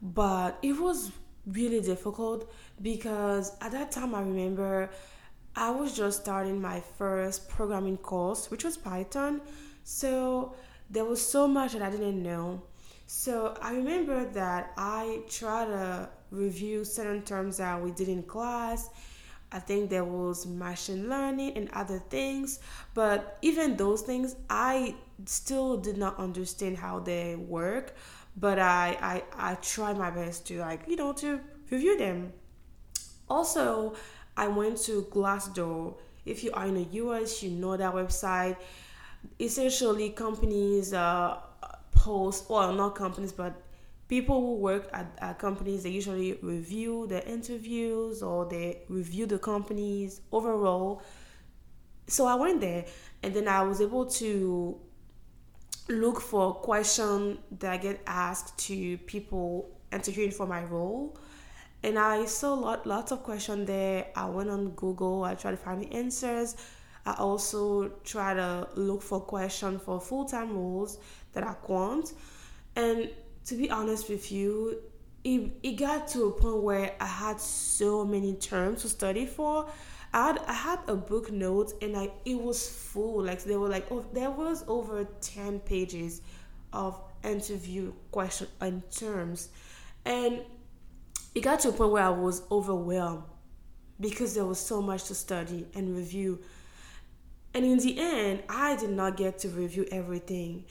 but 0.03 0.59
it 0.63 0.75
was 0.75 1.11
really 1.47 1.81
difficult 1.81 2.53
because 2.83 3.57
at 3.63 3.73
that 3.73 3.91
time 3.91 4.15
I 4.15 4.21
remember 4.21 4.91
I 5.57 5.71
was 5.71 5.97
just 5.97 6.21
starting 6.23 6.61
my 6.61 6.81
first 6.99 7.49
programming 7.49 7.97
course, 7.97 8.51
which 8.51 8.65
was 8.65 8.77
Python. 8.77 9.41
So 9.85 10.55
there 10.91 11.07
was 11.07 11.27
so 11.27 11.49
much 11.49 11.73
that 11.73 11.81
I 11.81 11.91
didn't 11.91 12.23
know. 12.23 12.63
So 13.07 13.57
I 13.63 13.73
remember 13.75 14.25
that 14.33 14.73
I 14.77 15.23
tried 15.31 15.67
to 15.67 16.11
review 16.31 16.85
certain 16.85 17.23
terms 17.23 17.57
that 17.59 17.83
we 17.83 17.93
did 17.93 18.09
in 18.09 18.23
class. 18.25 18.91
I 19.53 19.59
think 19.59 19.91
there 19.91 20.05
was 20.05 20.47
machine 20.47 21.09
learning 21.09 21.57
and 21.57 21.71
other 21.73 21.99
things, 21.99 22.61
but 22.95 23.39
even 23.43 23.77
those 23.77 24.03
things, 24.03 24.35
I 24.49 24.95
still 25.27 25.77
did 25.77 25.99
not 25.99 26.19
understand 26.19 26.79
how 26.79 27.01
they 27.01 27.37
work. 27.37 27.95
But 28.35 28.59
I, 28.59 28.97
I, 29.37 29.51
I 29.53 29.55
tried 29.57 29.99
my 29.99 30.11
best 30.11 30.47
to 30.47 30.61
like 30.61 30.89
you 30.89 30.97
know 30.97 31.13
to 31.15 31.41
review 31.71 31.99
them. 31.99 32.33
Also, 33.29 33.95
I 34.37 34.49
went 34.49 34.79
to 34.85 35.03
Glassdoor. 35.11 35.97
If 36.25 36.43
you 36.43 36.53
are 36.53 36.67
in 36.67 36.75
the 36.75 36.87
US, 37.03 37.43
you 37.43 37.51
know 37.51 37.77
that 37.77 37.93
website. 37.93 38.57
Essentially, 39.39 40.11
companies 40.11 40.95
uh, 40.95 41.37
post 42.03 42.51
well 42.51 42.73
not 42.73 42.95
companies 42.95 43.33
but 43.33 43.55
people 44.13 44.43
who 44.43 44.57
work 44.57 44.91
at, 44.93 45.07
at 45.23 45.39
companies 45.39 45.85
they 45.85 45.89
usually 45.89 46.35
review 46.43 47.07
the 47.07 47.27
interviews 47.27 48.23
or 48.23 48.45
they 48.45 48.83
review 48.91 49.25
the 49.25 49.39
companies 49.39 50.21
overall. 50.31 51.01
So 52.09 52.27
i 52.27 52.35
went 52.35 52.61
there 52.61 52.85
and 53.23 53.33
then 53.33 53.49
i 53.49 53.63
was 53.63 53.81
able 53.81 54.05
to 54.21 54.79
look 55.89 56.21
for 56.21 56.53
questions 56.57 57.39
that 57.59 57.73
i 57.73 57.79
get 57.79 58.03
asked 58.07 58.59
to 58.67 58.99
people 59.15 59.71
interviewing 59.91 60.31
for 60.31 60.47
my 60.47 60.63
role. 60.65 61.17
And 61.83 61.99
i 61.99 62.27
saw 62.27 62.53
lot, 62.53 62.87
lots 62.87 63.13
of 63.13 63.23
questions 63.23 63.67
there. 63.67 64.09
I 64.15 64.27
went 64.27 64.51
on 64.51 64.73
google 64.73 65.25
i 65.25 65.35
tried 65.35 65.53
to 65.53 65.57
find 65.57 65.81
the 65.81 65.91
answers. 65.91 66.55
I 67.07 67.15
also 67.15 67.89
try 68.05 68.35
to 68.35 68.69
look 68.75 69.01
for 69.01 69.21
questions 69.21 69.81
for 69.83 69.99
full-time 69.99 70.53
roles 70.55 70.99
that 71.33 71.45
i 71.45 71.55
want. 71.67 72.13
And 72.77 73.11
to 73.45 73.55
be 73.55 73.71
honest 73.71 74.09
with 74.09 74.31
you 74.31 74.79
it, 75.25 75.53
it 75.63 75.73
got 75.73 76.09
to 76.09 76.25
a 76.25 76.31
point 76.33 76.63
where 76.63 76.95
i 77.01 77.07
had 77.07 77.41
so 77.41 78.05
many 78.05 78.35
terms 78.35 78.83
to 78.83 78.89
study 78.89 79.27
for 79.27 79.69
I 80.15 80.27
had, 80.27 80.39
I 80.47 80.53
had 80.53 80.79
a 80.89 80.95
book 80.95 81.33
note 81.33 81.73
and 81.81 81.95
like 81.95 82.13
it 82.27 82.39
was 82.39 82.69
full 82.69 83.25
like 83.25 83.43
there 83.45 83.59
were 83.59 83.71
like 83.71 83.91
oh, 83.91 84.05
there 84.13 84.31
was 84.31 84.63
over 84.69 85.09
10 85.23 85.61
pages 85.61 86.21
of 86.71 87.01
interview 87.25 87.95
question 88.11 88.47
and 88.61 88.83
terms 88.91 89.49
and 90.05 90.43
it 91.35 91.41
got 91.41 91.61
to 91.61 91.71
a 91.71 91.73
point 91.73 91.93
where 91.93 92.05
I 92.05 92.11
was 92.11 92.43
overwhelmed 92.51 93.25
because 94.01 94.35
there 94.35 94.45
was 94.45 94.59
so 94.59 94.83
much 94.83 95.05
to 95.05 95.15
study 95.15 95.67
and 95.75 95.97
review. 95.97 96.41
And 97.55 97.65
in 97.65 97.79
the 97.79 97.99
end, 97.99 98.43
I 98.49 98.77
did 98.77 98.91
not 98.91 99.17
get 99.17 99.39
to 99.41 99.49
review 99.49 99.87
everything. 99.91 100.65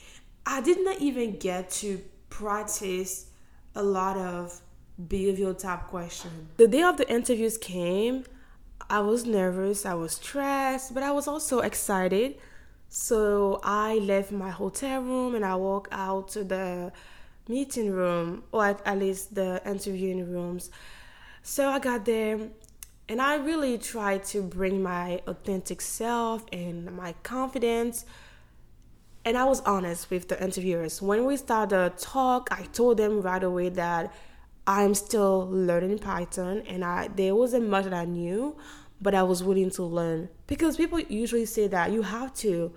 I 0.44 0.60
did 0.60 0.84
not 0.84 1.00
even 1.00 1.36
get 1.38 1.70
to 1.70 2.02
practice 2.32 3.26
a 3.74 3.82
lot 3.82 4.16
of 4.16 4.60
behavioral 5.08 5.56
type 5.56 5.82
questions. 5.88 6.48
The 6.56 6.66
day 6.66 6.82
of 6.82 6.96
the 6.96 7.08
interviews 7.12 7.58
came, 7.58 8.24
I 8.88 9.00
was 9.00 9.26
nervous, 9.26 9.84
I 9.84 9.94
was 9.94 10.12
stressed, 10.12 10.94
but 10.94 11.02
I 11.02 11.12
was 11.12 11.28
also 11.28 11.60
excited. 11.60 12.38
So 12.88 13.60
I 13.62 13.96
left 13.96 14.32
my 14.32 14.50
hotel 14.50 15.02
room 15.02 15.34
and 15.34 15.44
I 15.44 15.56
walked 15.56 15.92
out 15.92 16.28
to 16.28 16.44
the 16.44 16.92
meeting 17.48 17.90
room, 17.90 18.44
or 18.50 18.66
at, 18.66 18.86
at 18.86 18.98
least 18.98 19.34
the 19.34 19.60
interviewing 19.66 20.30
rooms. 20.32 20.70
So 21.42 21.68
I 21.68 21.78
got 21.78 22.04
there 22.06 22.38
and 23.08 23.20
I 23.20 23.36
really 23.36 23.76
tried 23.76 24.24
to 24.32 24.42
bring 24.42 24.82
my 24.82 25.20
authentic 25.26 25.80
self 25.82 26.46
and 26.50 26.96
my 26.96 27.14
confidence. 27.22 28.06
And 29.24 29.38
I 29.38 29.44
was 29.44 29.60
honest 29.60 30.10
with 30.10 30.28
the 30.28 30.42
interviewers. 30.42 31.00
When 31.00 31.24
we 31.24 31.36
started 31.36 31.70
the 31.70 31.92
talk, 31.96 32.48
I 32.50 32.62
told 32.72 32.96
them 32.96 33.22
right 33.22 33.42
away 33.42 33.68
that 33.70 34.12
I'm 34.66 34.94
still 34.94 35.48
learning 35.50 35.98
Python 35.98 36.62
and 36.68 36.84
I 36.84 37.08
there 37.08 37.34
wasn't 37.34 37.68
much 37.68 37.84
that 37.84 37.94
I 37.94 38.04
knew, 38.04 38.56
but 39.00 39.14
I 39.14 39.22
was 39.22 39.42
willing 39.42 39.70
to 39.70 39.82
learn. 39.82 40.28
Because 40.46 40.76
people 40.76 40.98
usually 41.00 41.46
say 41.46 41.68
that 41.68 41.92
you 41.92 42.02
have 42.02 42.34
to 42.34 42.72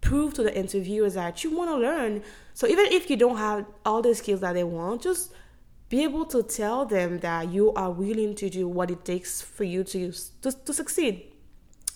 prove 0.00 0.34
to 0.34 0.42
the 0.42 0.56
interviewers 0.56 1.14
that 1.14 1.42
you 1.42 1.56
want 1.56 1.70
to 1.70 1.76
learn. 1.76 2.22
So 2.54 2.66
even 2.66 2.86
if 2.86 3.10
you 3.10 3.16
don't 3.16 3.36
have 3.36 3.66
all 3.84 4.02
the 4.02 4.14
skills 4.14 4.40
that 4.40 4.52
they 4.52 4.64
want, 4.64 5.02
just 5.02 5.32
be 5.88 6.02
able 6.02 6.26
to 6.26 6.42
tell 6.42 6.84
them 6.84 7.20
that 7.20 7.50
you 7.50 7.72
are 7.72 7.90
willing 7.90 8.34
to 8.36 8.50
do 8.50 8.68
what 8.68 8.90
it 8.90 9.04
takes 9.04 9.40
for 9.40 9.64
you 9.64 9.84
to 9.84 10.12
to, 10.42 10.52
to 10.52 10.72
succeed. 10.72 11.32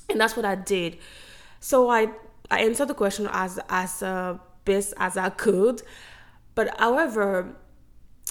And 0.08 0.20
that's 0.20 0.36
what 0.36 0.44
I 0.44 0.54
did. 0.54 0.98
So 1.60 1.90
I 1.90 2.08
I 2.52 2.60
answered 2.60 2.88
the 2.88 2.94
question 2.94 3.28
as 3.32 3.58
as 3.68 4.02
uh, 4.02 4.38
best 4.64 4.92
as 4.98 5.16
I 5.16 5.30
could. 5.30 5.82
But 6.54 6.78
however, 6.78 7.56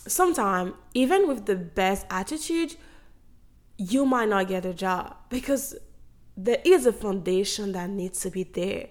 sometimes 0.07 0.73
even 0.93 1.27
with 1.27 1.47
the 1.47 1.55
best 1.55 2.05
attitude, 2.09 2.75
you 3.77 4.05
might 4.05 4.29
not 4.29 4.47
get 4.47 4.63
a 4.65 4.73
job 4.73 5.15
because 5.29 5.75
there 6.37 6.61
is 6.63 6.85
a 6.85 6.93
foundation 6.93 7.71
that 7.71 7.89
needs 7.89 8.19
to 8.21 8.29
be 8.29 8.43
there. 8.43 8.87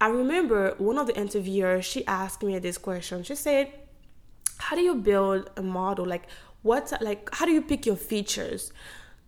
I 0.00 0.08
remember 0.08 0.74
one 0.76 0.98
of 0.98 1.06
the 1.06 1.16
interviewers, 1.16 1.84
she 1.86 2.06
asked 2.06 2.42
me 2.42 2.58
this 2.58 2.78
question. 2.78 3.24
She 3.24 3.34
said, 3.34 3.72
How 4.58 4.76
do 4.76 4.82
you 4.82 4.94
build 4.94 5.50
a 5.56 5.62
model? 5.62 6.04
Like 6.04 6.28
what 6.62 6.92
like 7.00 7.28
how 7.32 7.46
do 7.46 7.52
you 7.52 7.62
pick 7.62 7.86
your 7.86 7.96
features? 7.96 8.72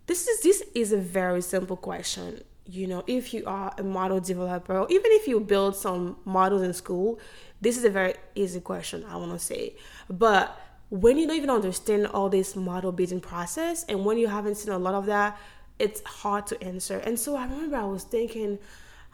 This 0.05 0.27
is 0.27 0.41
this 0.41 0.63
is 0.75 0.91
a 0.91 0.97
very 0.97 1.41
simple 1.41 1.77
question. 1.77 2.43
You 2.71 2.87
know, 2.87 3.03
if 3.05 3.33
you 3.33 3.43
are 3.45 3.73
a 3.77 3.83
model 3.83 4.19
developer, 4.21 4.77
or 4.77 4.87
even 4.89 5.11
if 5.11 5.27
you 5.27 5.39
build 5.41 5.75
some 5.75 6.17
models 6.23 6.61
in 6.61 6.73
school, 6.73 7.19
this 7.59 7.77
is 7.77 7.83
a 7.83 7.89
very 7.89 8.13
easy 8.33 8.61
question, 8.61 9.03
I 9.07 9.17
wanna 9.17 9.39
say. 9.39 9.75
But 10.09 10.57
when 10.89 11.17
you 11.17 11.27
don't 11.27 11.35
even 11.35 11.49
understand 11.49 12.07
all 12.07 12.29
this 12.29 12.55
model 12.55 12.91
building 12.91 13.19
process 13.21 13.85
and 13.89 14.05
when 14.05 14.17
you 14.17 14.27
haven't 14.27 14.55
seen 14.55 14.73
a 14.73 14.77
lot 14.77 14.93
of 14.93 15.05
that, 15.07 15.37
it's 15.79 16.01
hard 16.05 16.47
to 16.47 16.63
answer. 16.63 16.97
And 16.99 17.19
so 17.19 17.35
I 17.35 17.43
remember 17.43 17.75
I 17.75 17.83
was 17.83 18.03
thinking, 18.03 18.59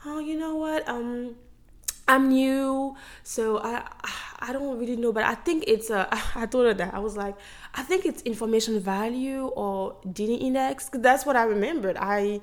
oh, 0.06 0.20
you 0.20 0.38
know 0.38 0.56
what? 0.56 0.88
Um, 0.88 1.36
I'm 2.08 2.30
new, 2.30 2.96
so 3.24 3.60
I 3.60 3.84
I 4.40 4.54
don't 4.54 4.80
really 4.80 4.96
know, 4.96 5.12
but 5.12 5.24
I 5.24 5.36
think 5.36 5.66
it's 5.68 5.90
a. 5.90 6.08
I 6.36 6.46
told 6.46 6.66
her 6.68 6.74
that 6.74 6.94
I 6.94 7.00
was 7.00 7.18
like, 7.18 7.36
I 7.76 7.84
think 7.84 8.06
it's 8.06 8.22
information 8.22 8.80
value 8.80 9.48
or 9.48 9.98
Gini 10.08 10.42
index. 10.42 10.90
That's 10.94 11.26
what 11.26 11.36
I 11.36 11.44
remembered. 11.44 11.98
I 12.00 12.40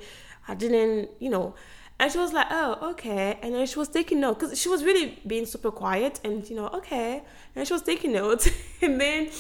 I 0.47 0.55
didn't, 0.55 1.11
you 1.19 1.31
know, 1.31 1.55
and 1.99 2.11
she 2.11 2.19
was 2.19 2.33
like, 2.33 2.47
oh 2.51 2.91
okay, 2.91 3.39
and 3.43 3.55
then 3.55 3.67
she 3.67 3.79
was 3.79 3.89
taking 3.89 4.21
notes 4.21 4.41
because 4.41 4.61
she 4.61 4.69
was 4.69 4.85
really 4.85 5.21
being 5.27 5.47
super 5.47 5.71
quiet 5.71 6.21
and 6.25 6.49
you 6.49 6.57
know 6.57 6.69
okay, 6.69 7.23
and 7.55 7.67
she 7.67 7.73
was 7.73 7.83
taking 7.83 8.13
notes, 8.13 8.49
and 8.83 9.01
then 9.01 9.31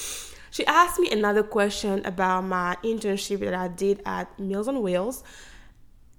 she 0.50 0.64
asked 0.66 1.00
me 1.00 1.10
another 1.10 1.42
question 1.42 2.04
about 2.06 2.42
my 2.42 2.76
internship 2.84 3.40
that 3.40 3.54
I 3.54 3.68
did 3.68 4.00
at 4.06 4.38
Meals 4.38 4.68
on 4.68 4.82
Wheels, 4.82 5.24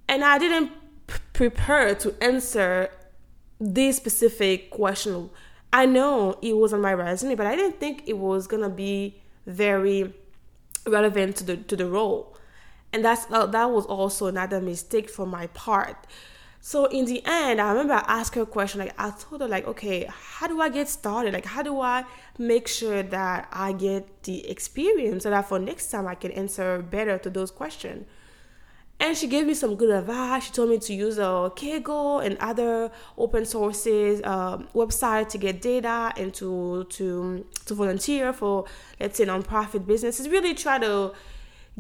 and 0.10 0.24
I 0.24 0.38
didn't 0.38 0.72
p- 1.08 1.20
prepare 1.32 1.96
to 1.96 2.14
answer 2.22 2.92
this 3.60 3.96
specific 3.96 4.72
question. 4.72 5.30
I 5.72 5.86
know 5.86 6.38
it 6.42 6.58
was 6.58 6.74
on 6.74 6.82
my 6.82 6.94
resume, 6.94 7.36
but 7.36 7.48
I 7.48 7.56
didn't 7.56 7.80
think 7.80 8.04
it 8.08 8.18
was 8.18 8.46
gonna 8.46 8.70
be 8.70 9.22
very 9.46 10.14
relevant 10.86 11.38
to 11.38 11.44
the 11.46 11.58
to 11.58 11.78
the 11.78 11.88
role, 11.88 12.38
and 12.96 13.04
that's 13.04 13.28
uh, 13.30 13.46
that 13.48 13.70
was 13.70 13.86
also 13.86 14.28
another 14.28 14.62
mistake 14.62 15.10
for 15.10 15.26
my 15.28 15.48
part. 15.48 16.08
So 16.62 16.86
in 16.86 17.06
the 17.06 17.22
end, 17.26 17.60
I 17.62 17.70
remember 17.72 17.94
I 17.94 18.06
asked 18.08 18.34
her 18.36 18.44
a 18.44 18.46
question. 18.46 18.80
Like 18.80 18.94
I 18.98 19.12
told 19.12 19.42
her, 19.42 19.48
like, 19.48 19.68
okay, 19.68 20.10
how 20.10 20.48
do 20.48 20.62
I 20.62 20.70
get 20.70 20.88
started? 20.88 21.34
Like, 21.34 21.46
how 21.46 21.62
do 21.62 21.80
I 21.82 22.06
make 22.40 22.68
sure 22.68 23.04
that 23.04 23.50
I 23.52 23.74
get 23.74 24.24
the 24.24 24.50
experience 24.50 25.24
so 25.24 25.30
that 25.30 25.48
for 25.48 25.60
next 25.60 25.92
time 25.92 26.08
I 26.08 26.16
can 26.16 26.32
answer 26.32 26.82
better 26.82 27.18
to 27.20 27.30
those 27.30 27.52
questions? 27.52 28.08
And 28.98 29.18
she 29.18 29.28
gave 29.28 29.46
me 29.46 29.54
some 29.54 29.76
good 29.76 29.90
advice. 29.90 30.46
She 30.46 30.54
told 30.54 30.70
me 30.70 30.80
to 30.80 30.94
use 30.94 31.18
a 31.18 31.52
Kaggle 31.54 32.26
and 32.26 32.38
other 32.38 32.90
open 33.18 33.46
sources 33.46 34.24
um, 34.24 34.70
website 34.74 35.28
to 35.30 35.38
get 35.38 35.62
data 35.62 36.14
and 36.16 36.34
to 36.36 36.86
to 36.92 37.46
to 37.66 37.74
volunteer 37.76 38.32
for 38.32 38.64
let's 39.02 39.18
say 39.18 39.26
nonprofit 39.26 39.86
businesses. 39.86 40.30
Really 40.30 40.54
try 40.54 40.80
to 40.80 41.12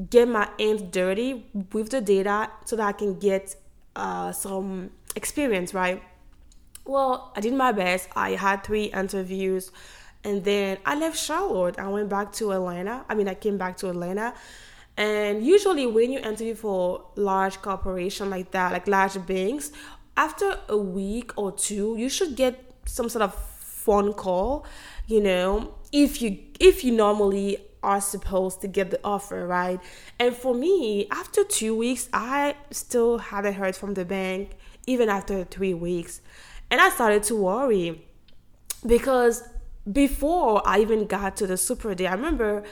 get 0.10 0.28
my 0.28 0.50
hands 0.60 0.82
dirty 0.84 1.46
with 1.72 1.90
the 1.90 2.02
data 2.02 2.50
so 2.66 2.75
that 2.75 2.88
I 2.88 2.92
can 2.92 3.18
get 3.20 3.56
uh, 3.96 4.32
some 4.32 4.92
experience, 5.16 5.74
right? 5.74 6.04
Well, 6.86 7.32
I 7.36 7.42
did 7.42 7.54
my 7.54 7.72
best. 7.72 8.10
I 8.16 8.32
had 8.32 8.64
three 8.64 8.86
interviews 8.86 9.72
and 10.24 10.44
then 10.44 10.78
I 10.86 10.96
left 10.96 11.18
Charlotte. 11.18 11.80
I 11.80 11.88
went 11.88 12.10
back 12.10 12.32
to 12.34 12.52
Atlanta. 12.52 13.06
I 13.10 13.16
mean, 13.16 13.28
I 13.28 13.34
came 13.34 13.58
back 13.58 13.78
to 13.78 13.90
Atlanta 13.90 14.34
and 14.98 15.46
usually, 15.46 15.86
when 15.88 16.12
you 16.12 16.20
interview 16.20 16.56
for 16.56 17.04
large 17.16 17.62
corporation 17.62 18.30
like 18.30 18.52
that, 18.52 18.72
like 18.72 18.88
large 18.88 19.24
banks, 19.25 19.72
after 20.16 20.58
a 20.70 20.78
week 20.78 21.32
or 21.36 21.52
two, 21.52 21.96
you 21.98 22.08
should 22.08 22.36
get 22.38 22.74
some 22.86 23.10
sort 23.10 23.24
of 23.24 23.36
phone 23.36 24.14
call. 24.14 24.66
You 25.08 25.22
know, 25.22 25.75
if 25.92 26.22
you 26.22 26.40
if 26.60 26.84
you 26.86 26.94
normally 26.94 27.58
are 27.86 28.01
supposed 28.01 28.62
to 28.62 28.68
get 28.68 28.92
the 28.92 29.00
offer, 29.04 29.48
right? 29.48 29.80
And 30.20 30.36
for 30.36 30.54
me, 30.54 31.08
after 31.12 31.44
two 31.44 31.75
weeks, 31.75 32.10
I 32.12 32.56
still 32.72 33.20
hadn't 33.20 33.54
heard 33.54 33.75
from 33.75 33.94
the 33.94 34.06
bank, 34.06 34.58
even 34.88 35.08
after 35.08 35.44
three 35.44 35.74
weeks. 35.74 36.22
And 36.70 36.82
I 36.82 36.89
started 36.89 37.24
to 37.24 37.36
worry 37.36 38.01
because 38.86 39.44
before 39.92 40.68
I 40.68 40.80
even 40.80 41.06
got 41.06 41.38
to 41.38 41.48
the 41.48 41.58
super 41.58 41.94
day, 41.96 42.08
I 42.08 42.13
remember 42.13 42.63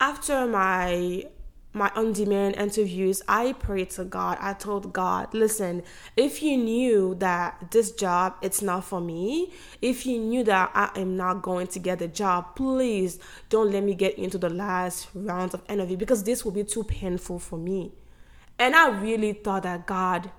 after 0.00 0.46
my 0.46 1.26
my 1.72 1.90
on 1.94 2.12
demand 2.12 2.56
interviews, 2.56 3.22
I 3.28 3.52
prayed 3.52 3.90
to 3.90 4.04
God. 4.04 4.38
I 4.40 4.54
told 4.54 4.92
God, 4.92 5.32
listen, 5.32 5.84
if 6.16 6.42
you 6.42 6.56
knew 6.56 7.14
that 7.16 7.70
this 7.70 7.92
job 7.92 8.34
it's 8.42 8.60
not 8.60 8.84
for 8.84 9.00
me, 9.00 9.52
if 9.80 10.04
you 10.04 10.18
knew 10.18 10.42
that 10.44 10.72
I 10.74 10.90
am 10.98 11.16
not 11.16 11.42
going 11.42 11.68
to 11.68 11.78
get 11.78 12.00
the 12.00 12.08
job, 12.08 12.56
please 12.56 13.20
don't 13.50 13.70
let 13.70 13.84
me 13.84 13.94
get 13.94 14.18
into 14.18 14.36
the 14.36 14.50
last 14.50 15.08
round 15.14 15.54
of 15.54 15.62
interview 15.68 15.96
because 15.96 16.24
this 16.24 16.44
will 16.44 16.52
be 16.52 16.64
too 16.64 16.82
painful 16.82 17.38
for 17.38 17.56
me. 17.56 17.92
And 18.58 18.74
I 18.74 18.88
really 18.88 19.32
thought 19.32 19.62
that 19.62 19.86
God 19.86 20.30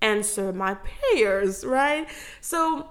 answered 0.00 0.54
my 0.54 0.74
prayers, 0.74 1.64
right? 1.64 2.08
So 2.40 2.88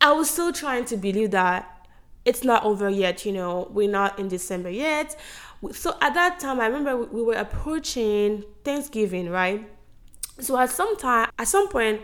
I 0.00 0.12
was 0.12 0.28
still 0.28 0.52
trying 0.52 0.84
to 0.86 0.96
believe 0.96 1.30
that 1.30 1.76
it's 2.24 2.44
not 2.44 2.64
over 2.64 2.88
yet, 2.88 3.24
you 3.24 3.32
know, 3.32 3.68
we're 3.70 3.90
not 3.90 4.18
in 4.18 4.28
December 4.28 4.70
yet. 4.70 5.16
So 5.72 5.96
at 6.00 6.14
that 6.14 6.40
time, 6.40 6.60
I 6.60 6.66
remember 6.66 6.96
we 6.96 7.22
were 7.22 7.34
approaching 7.34 8.44
Thanksgiving, 8.64 9.28
right? 9.28 9.68
So 10.38 10.58
at 10.58 10.70
some 10.70 10.96
time, 10.96 11.30
at 11.38 11.48
some 11.48 11.68
point, 11.68 12.00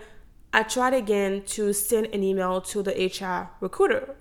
I 0.52 0.62
tried 0.62 0.94
again 0.94 1.42
to 1.46 1.72
send 1.72 2.06
an 2.08 2.22
email 2.22 2.60
to 2.60 2.82
the 2.82 2.92
HR 2.92 3.50
recruiter. 3.60 4.14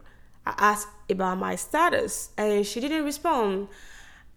I 0.46 0.54
asked 0.58 0.88
about 1.10 1.38
my 1.38 1.56
status 1.56 2.30
and 2.38 2.66
she 2.66 2.80
didn't 2.80 3.04
respond. 3.04 3.68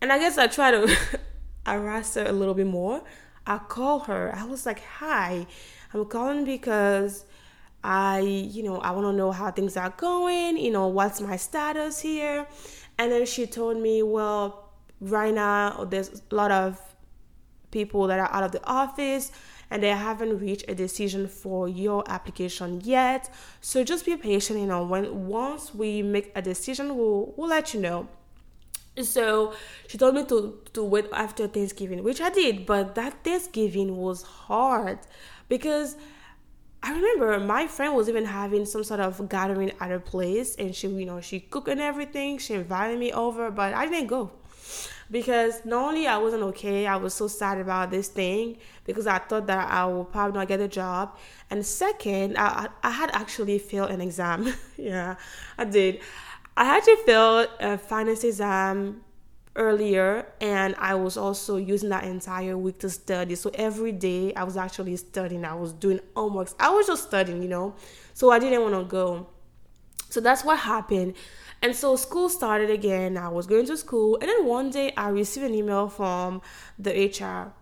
And 0.00 0.12
I 0.12 0.18
guess 0.18 0.36
I 0.36 0.48
tried 0.48 0.72
to 0.72 0.96
harass 1.66 2.14
her 2.14 2.24
a 2.26 2.32
little 2.32 2.54
bit 2.54 2.66
more. 2.66 3.02
I 3.46 3.58
called 3.58 4.06
her. 4.06 4.34
I 4.34 4.44
was 4.44 4.66
like, 4.66 4.80
"Hi, 4.80 5.46
I'm 5.94 6.04
calling 6.06 6.44
because 6.44 7.24
I, 7.82 8.20
you 8.20 8.62
know, 8.62 8.78
I 8.78 8.90
want 8.90 9.06
to 9.06 9.12
know 9.12 9.32
how 9.32 9.50
things 9.50 9.76
are 9.76 9.90
going, 9.90 10.56
you 10.56 10.70
know, 10.70 10.88
what's 10.88 11.20
my 11.20 11.36
status 11.36 12.00
here. 12.00 12.46
And 12.98 13.12
then 13.12 13.24
she 13.26 13.46
told 13.46 13.80
me, 13.80 14.02
well, 14.02 14.67
right 15.00 15.34
now 15.34 15.84
there's 15.84 16.22
a 16.30 16.34
lot 16.34 16.50
of 16.50 16.80
people 17.70 18.06
that 18.06 18.18
are 18.18 18.32
out 18.32 18.42
of 18.42 18.52
the 18.52 18.64
office 18.66 19.30
and 19.70 19.82
they 19.82 19.90
haven't 19.90 20.38
reached 20.38 20.64
a 20.68 20.74
decision 20.74 21.28
for 21.28 21.68
your 21.68 22.02
application 22.08 22.80
yet. 22.82 23.30
So 23.60 23.84
just 23.84 24.06
be 24.06 24.16
patient, 24.16 24.60
you 24.60 24.66
know, 24.66 24.84
when 24.84 25.26
once 25.28 25.74
we 25.74 26.02
make 26.02 26.32
a 26.34 26.42
decision, 26.42 26.96
we'll 26.96 27.34
we'll 27.36 27.48
let 27.48 27.74
you 27.74 27.80
know. 27.80 28.08
So 29.02 29.54
she 29.86 29.98
told 29.98 30.14
me 30.14 30.24
to 30.24 30.58
to 30.72 30.82
wait 30.82 31.06
after 31.12 31.46
Thanksgiving, 31.46 32.02
which 32.02 32.20
I 32.20 32.30
did, 32.30 32.66
but 32.66 32.94
that 32.94 33.22
Thanksgiving 33.24 33.96
was 33.96 34.22
hard 34.22 34.98
because 35.48 35.96
I 36.82 36.92
remember 36.92 37.38
my 37.40 37.66
friend 37.66 37.94
was 37.94 38.08
even 38.08 38.24
having 38.24 38.64
some 38.64 38.84
sort 38.84 39.00
of 39.00 39.28
gathering 39.28 39.72
at 39.80 39.90
her 39.90 39.98
place 40.00 40.54
and 40.56 40.74
she, 40.74 40.86
you 40.88 41.06
know, 41.06 41.20
she 41.20 41.40
cooked 41.40 41.68
and 41.68 41.80
everything. 41.80 42.38
She 42.38 42.54
invited 42.54 42.98
me 42.98 43.12
over, 43.12 43.50
but 43.50 43.74
I 43.74 43.86
didn't 43.86 44.06
go 44.06 44.30
because 45.10 45.64
not 45.64 45.88
only 45.88 46.06
I 46.06 46.18
wasn't 46.18 46.42
okay, 46.44 46.86
I 46.86 46.96
was 46.96 47.14
so 47.14 47.28
sad 47.28 47.58
about 47.58 47.90
this 47.90 48.08
thing 48.08 48.58
because 48.84 49.06
I 49.06 49.18
thought 49.18 49.46
that 49.46 49.70
I 49.70 49.86
would 49.86 50.12
probably 50.12 50.38
not 50.38 50.48
get 50.48 50.60
a 50.60 50.68
job. 50.68 51.16
And 51.50 51.64
second, 51.64 52.36
I, 52.38 52.68
I 52.82 52.90
had 52.90 53.10
actually 53.12 53.58
failed 53.58 53.90
an 53.90 54.00
exam. 54.00 54.52
yeah, 54.76 55.16
I 55.56 55.64
did. 55.64 56.00
I 56.56 56.64
had 56.64 56.82
to 56.84 56.96
fail 57.06 57.46
a 57.60 57.78
finance 57.78 58.24
exam 58.24 59.02
earlier 59.56 60.26
and 60.40 60.74
I 60.78 60.94
was 60.94 61.16
also 61.16 61.56
using 61.56 61.88
that 61.90 62.04
entire 62.04 62.56
week 62.56 62.78
to 62.80 62.90
study. 62.90 63.34
So 63.34 63.50
every 63.54 63.92
day 63.92 64.32
I 64.34 64.44
was 64.44 64.56
actually 64.56 64.96
studying. 64.96 65.44
I 65.44 65.54
was 65.54 65.72
doing 65.72 66.00
homeworks. 66.14 66.54
I 66.58 66.70
was 66.70 66.86
just 66.86 67.04
studying, 67.04 67.42
you 67.42 67.48
know. 67.48 67.74
So 68.14 68.30
I 68.30 68.38
didn't 68.38 68.62
want 68.62 68.74
to 68.74 68.84
go. 68.84 69.28
So 70.10 70.20
that's 70.20 70.44
what 70.44 70.58
happened. 70.58 71.14
And 71.62 71.74
so 71.74 71.96
school 71.96 72.28
started 72.28 72.70
again. 72.70 73.16
I 73.16 73.28
was 73.28 73.46
going 73.46 73.66
to 73.66 73.76
school 73.76 74.16
and 74.20 74.28
then 74.28 74.46
one 74.46 74.70
day 74.70 74.92
I 74.96 75.08
received 75.08 75.46
an 75.46 75.54
email 75.54 75.88
from 75.88 76.40
the 76.78 76.92
HR 76.92 77.52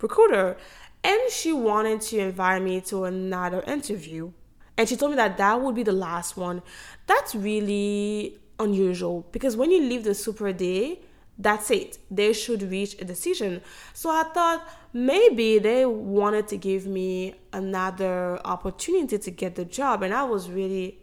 recruiter 0.00 0.56
and 1.02 1.20
she 1.30 1.52
wanted 1.52 2.00
to 2.02 2.18
invite 2.18 2.62
me 2.62 2.80
to 2.82 3.04
another 3.04 3.62
interview. 3.66 4.32
And 4.76 4.88
she 4.88 4.96
told 4.96 5.12
me 5.12 5.16
that 5.16 5.36
that 5.38 5.60
would 5.60 5.74
be 5.74 5.82
the 5.82 5.92
last 5.92 6.36
one. 6.36 6.62
That's 7.06 7.34
really 7.34 8.38
unusual 8.58 9.26
because 9.32 9.56
when 9.56 9.70
you 9.70 9.82
leave 9.82 10.04
the 10.04 10.14
super 10.14 10.52
day, 10.52 11.00
that's 11.38 11.70
it. 11.70 11.98
They 12.10 12.32
should 12.34 12.62
reach 12.62 13.00
a 13.00 13.04
decision. 13.04 13.62
So 13.94 14.10
I 14.10 14.24
thought 14.34 14.68
maybe 14.92 15.58
they 15.58 15.86
wanted 15.86 16.48
to 16.48 16.58
give 16.58 16.86
me 16.86 17.34
another 17.52 18.38
opportunity 18.44 19.18
to 19.18 19.30
get 19.30 19.54
the 19.54 19.64
job. 19.64 20.02
And 20.02 20.12
I 20.12 20.22
was 20.24 20.50
really 20.50 20.98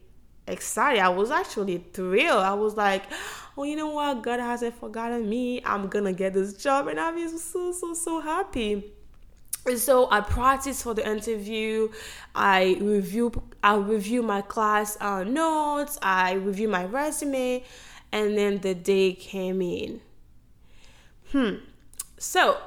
excited. 0.48 1.02
I 1.02 1.10
was 1.10 1.32
actually 1.32 1.84
thrilled. 1.94 2.44
I 2.44 2.54
was 2.54 2.76
like, 2.76 3.04
oh, 3.58 3.64
you 3.64 3.76
know 3.76 3.90
what? 3.90 4.24
God 4.24 4.40
hasn't 4.40 4.80
forgotten 4.80 5.28
me. 5.30 5.62
I'm 5.64 5.90
to 5.90 6.14
get 6.14 6.34
this 6.34 6.54
job. 6.54 6.88
And 6.88 7.00
I'm 7.00 7.38
so, 7.38 7.72
so, 7.72 7.94
so 7.94 8.20
happy. 8.20 8.94
And 9.66 9.78
so 9.78 10.10
I 10.10 10.22
practiced 10.22 10.84
for 10.84 10.94
the 10.94 11.08
interview. 11.08 11.90
I 12.34 12.78
review 12.80 13.32
I 13.62 13.76
review 13.76 14.24
my 14.24 14.42
class 14.42 14.98
uh, 15.02 15.24
notes. 15.24 16.00
I 16.02 16.34
review 16.34 16.70
my 16.70 16.86
resume, 16.86 17.64
and 18.14 18.38
then 18.38 18.60
the 18.60 18.74
day 18.74 19.14
came 19.14 19.62
in. 19.62 20.00
Hmm. 21.32 21.56
So, 22.18 22.58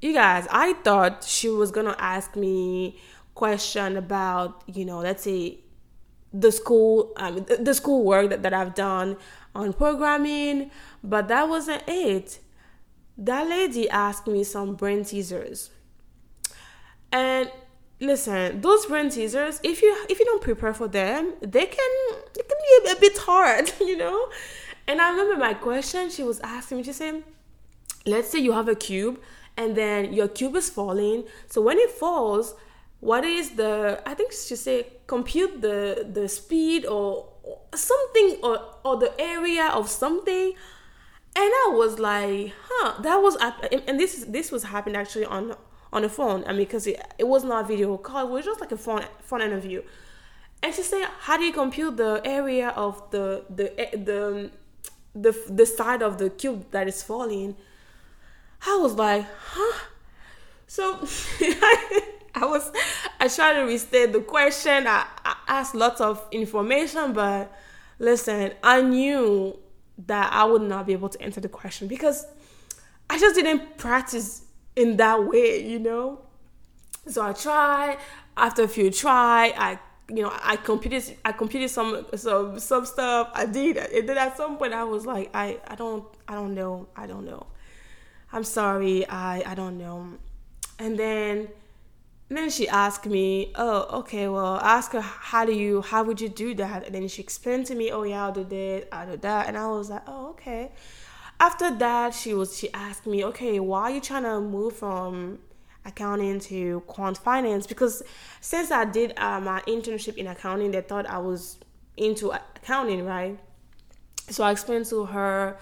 you 0.00 0.14
guys, 0.14 0.46
I 0.50 0.72
thought 0.72 1.24
she 1.24 1.50
was 1.50 1.70
gonna 1.70 1.96
ask 1.98 2.34
me 2.36 2.98
question 3.34 3.98
about, 3.98 4.62
you 4.66 4.86
know, 4.86 5.00
let's 5.00 5.24
say 5.24 5.58
the 6.32 6.52
school, 6.52 7.12
um, 7.16 7.44
the 7.60 7.74
school 7.74 8.04
work 8.04 8.30
that, 8.30 8.42
that 8.42 8.54
I've 8.54 8.74
done 8.74 9.16
on 9.54 9.72
programming, 9.72 10.70
but 11.02 11.28
that 11.28 11.48
wasn't 11.48 11.82
it. 11.86 12.38
That 13.18 13.48
lady 13.48 13.88
asked 13.90 14.26
me 14.26 14.44
some 14.44 14.74
brain 14.74 15.04
teasers, 15.04 15.70
and 17.12 17.50
listen, 18.00 18.60
those 18.60 18.86
brain 18.86 19.10
teasers, 19.10 19.60
if 19.62 19.82
you 19.82 20.06
if 20.08 20.18
you 20.18 20.24
don't 20.24 20.42
prepare 20.42 20.72
for 20.72 20.88
them, 20.88 21.34
they 21.40 21.66
can 21.66 21.90
it 22.38 22.48
can 22.48 22.58
be 22.84 22.90
a, 22.90 22.96
a 22.96 23.00
bit 23.00 23.18
hard, 23.18 23.72
you 23.80 23.96
know. 23.96 24.28
And 24.86 25.00
I 25.00 25.10
remember 25.10 25.36
my 25.36 25.54
question. 25.54 26.10
She 26.10 26.22
was 26.22 26.40
asking 26.40 26.78
me. 26.78 26.82
She 26.84 26.92
said 26.92 27.22
let's 28.06 28.30
say 28.30 28.38
you 28.38 28.52
have 28.52 28.68
a 28.68 28.74
cube 28.74 29.20
and 29.56 29.76
then 29.76 30.12
your 30.12 30.28
cube 30.28 30.56
is 30.56 30.70
falling. 30.70 31.24
So 31.46 31.60
when 31.60 31.78
it 31.78 31.90
falls, 31.90 32.54
what 33.00 33.24
is 33.24 33.50
the 33.50 34.02
I 34.06 34.14
think 34.14 34.32
she 34.32 34.56
said 34.56 34.84
compute 35.06 35.60
the 35.60 36.06
the 36.12 36.28
speed 36.28 36.86
or, 36.86 37.28
something 37.74 38.36
or 38.42 38.60
or 38.84 38.96
the 38.96 39.12
area 39.20 39.66
of 39.68 39.88
something. 39.88 40.54
And 41.36 41.44
I 41.44 41.70
was 41.72 41.98
like, 41.98 42.52
huh, 42.68 43.00
that 43.02 43.16
was 43.16 43.36
and 43.36 43.98
this 43.98 44.24
this 44.28 44.50
was 44.52 44.64
happening 44.64 44.96
actually 44.96 45.24
on 45.24 45.56
on 45.92 46.02
the 46.02 46.08
phone. 46.08 46.44
I 46.44 46.48
mean, 46.48 46.58
because 46.58 46.86
it, 46.86 47.00
it 47.18 47.26
was 47.26 47.44
not 47.44 47.64
a 47.64 47.68
video 47.68 47.96
call, 47.96 48.26
it 48.26 48.30
was 48.30 48.44
just 48.44 48.60
like 48.60 48.72
a 48.72 48.76
phone 48.76 49.04
phone 49.22 49.40
interview. 49.40 49.82
And 50.62 50.74
she 50.74 50.82
said, 50.82 51.06
how 51.20 51.38
do 51.38 51.44
you 51.44 51.52
compute 51.52 51.96
the 51.96 52.20
area 52.24 52.68
of 52.70 53.10
the 53.10 53.44
the 53.48 53.72
the 53.92 54.50
the 55.14 55.32
the 55.48 55.66
side 55.66 56.02
of 56.02 56.18
the 56.18 56.28
cube 56.30 56.70
that 56.72 56.86
is 56.86 57.02
falling? 57.02 57.56
I 58.66 58.76
was 58.76 58.94
like, 58.94 59.26
huh? 59.52 59.78
So 60.66 61.06
I 62.34 62.46
was, 62.46 62.70
I 63.18 63.28
tried 63.28 63.54
to 63.54 63.62
restate 63.62 64.12
the 64.12 64.20
question. 64.20 64.86
I, 64.86 65.06
I 65.24 65.36
asked 65.48 65.74
lots 65.74 66.00
of 66.00 66.26
information, 66.32 67.12
but 67.12 67.52
listen, 67.98 68.52
I 68.62 68.82
knew 68.82 69.58
that 70.06 70.32
I 70.32 70.44
would 70.44 70.62
not 70.62 70.86
be 70.86 70.92
able 70.92 71.08
to 71.10 71.20
answer 71.20 71.40
the 71.40 71.48
question 71.48 71.88
because 71.88 72.26
I 73.08 73.18
just 73.18 73.34
didn't 73.34 73.76
practice 73.76 74.42
in 74.76 74.96
that 74.98 75.26
way, 75.26 75.66
you 75.66 75.78
know. 75.78 76.20
So 77.08 77.22
I 77.22 77.32
tried. 77.32 77.98
After 78.36 78.62
a 78.62 78.68
few 78.68 78.90
try, 78.90 79.52
I 79.56 79.78
you 80.08 80.22
know 80.22 80.32
I 80.42 80.56
computed 80.56 81.16
I 81.24 81.32
computed 81.32 81.68
some 81.68 82.06
some 82.14 82.58
some 82.58 82.86
stuff. 82.86 83.30
I 83.34 83.44
did, 83.44 83.76
and 83.76 84.08
then 84.08 84.16
at 84.16 84.36
some 84.36 84.56
point 84.56 84.72
I 84.72 84.84
was 84.84 85.04
like, 85.04 85.30
I 85.34 85.58
I 85.66 85.74
don't 85.74 86.04
I 86.26 86.34
don't 86.34 86.54
know 86.54 86.88
I 86.96 87.06
don't 87.06 87.26
know. 87.26 87.48
I'm 88.32 88.44
sorry, 88.44 89.06
I, 89.08 89.42
I 89.44 89.54
don't 89.54 89.76
know. 89.76 90.14
And 90.78 90.98
then 90.98 91.48
then 92.38 92.48
she 92.48 92.68
asked 92.68 93.06
me, 93.06 93.52
oh, 93.56 93.98
okay, 94.00 94.28
well, 94.28 94.56
ask 94.58 94.92
her, 94.92 95.00
how 95.00 95.44
do 95.44 95.52
you, 95.52 95.82
how 95.82 96.04
would 96.04 96.20
you 96.20 96.28
do 96.28 96.54
that? 96.54 96.86
And 96.86 96.94
then 96.94 97.08
she 97.08 97.22
explained 97.22 97.66
to 97.66 97.74
me, 97.74 97.90
oh, 97.90 98.04
yeah, 98.04 98.24
I'll 98.24 98.32
do 98.32 98.44
this, 98.44 98.84
I'll 98.92 99.10
do 99.10 99.16
that. 99.16 99.48
And 99.48 99.58
I 99.58 99.66
was 99.66 99.90
like, 99.90 100.02
oh, 100.06 100.30
okay. 100.30 100.70
After 101.40 101.74
that, 101.78 102.14
she 102.14 102.32
was, 102.34 102.56
she 102.56 102.72
asked 102.72 103.06
me, 103.06 103.24
okay, 103.24 103.58
why 103.58 103.82
are 103.82 103.90
you 103.90 104.00
trying 104.00 104.22
to 104.22 104.40
move 104.40 104.76
from 104.76 105.40
accounting 105.84 106.38
to 106.40 106.80
quant 106.86 107.18
finance? 107.18 107.66
Because 107.66 108.02
since 108.40 108.70
I 108.70 108.84
did 108.84 109.12
uh, 109.16 109.40
my 109.40 109.60
internship 109.62 110.16
in 110.16 110.28
accounting, 110.28 110.70
they 110.70 110.82
thought 110.82 111.06
I 111.06 111.18
was 111.18 111.58
into 111.96 112.30
accounting, 112.30 113.04
right? 113.04 113.38
So 114.28 114.44
I 114.44 114.52
explained 114.52 114.86
to 114.86 115.06
her, 115.06 115.58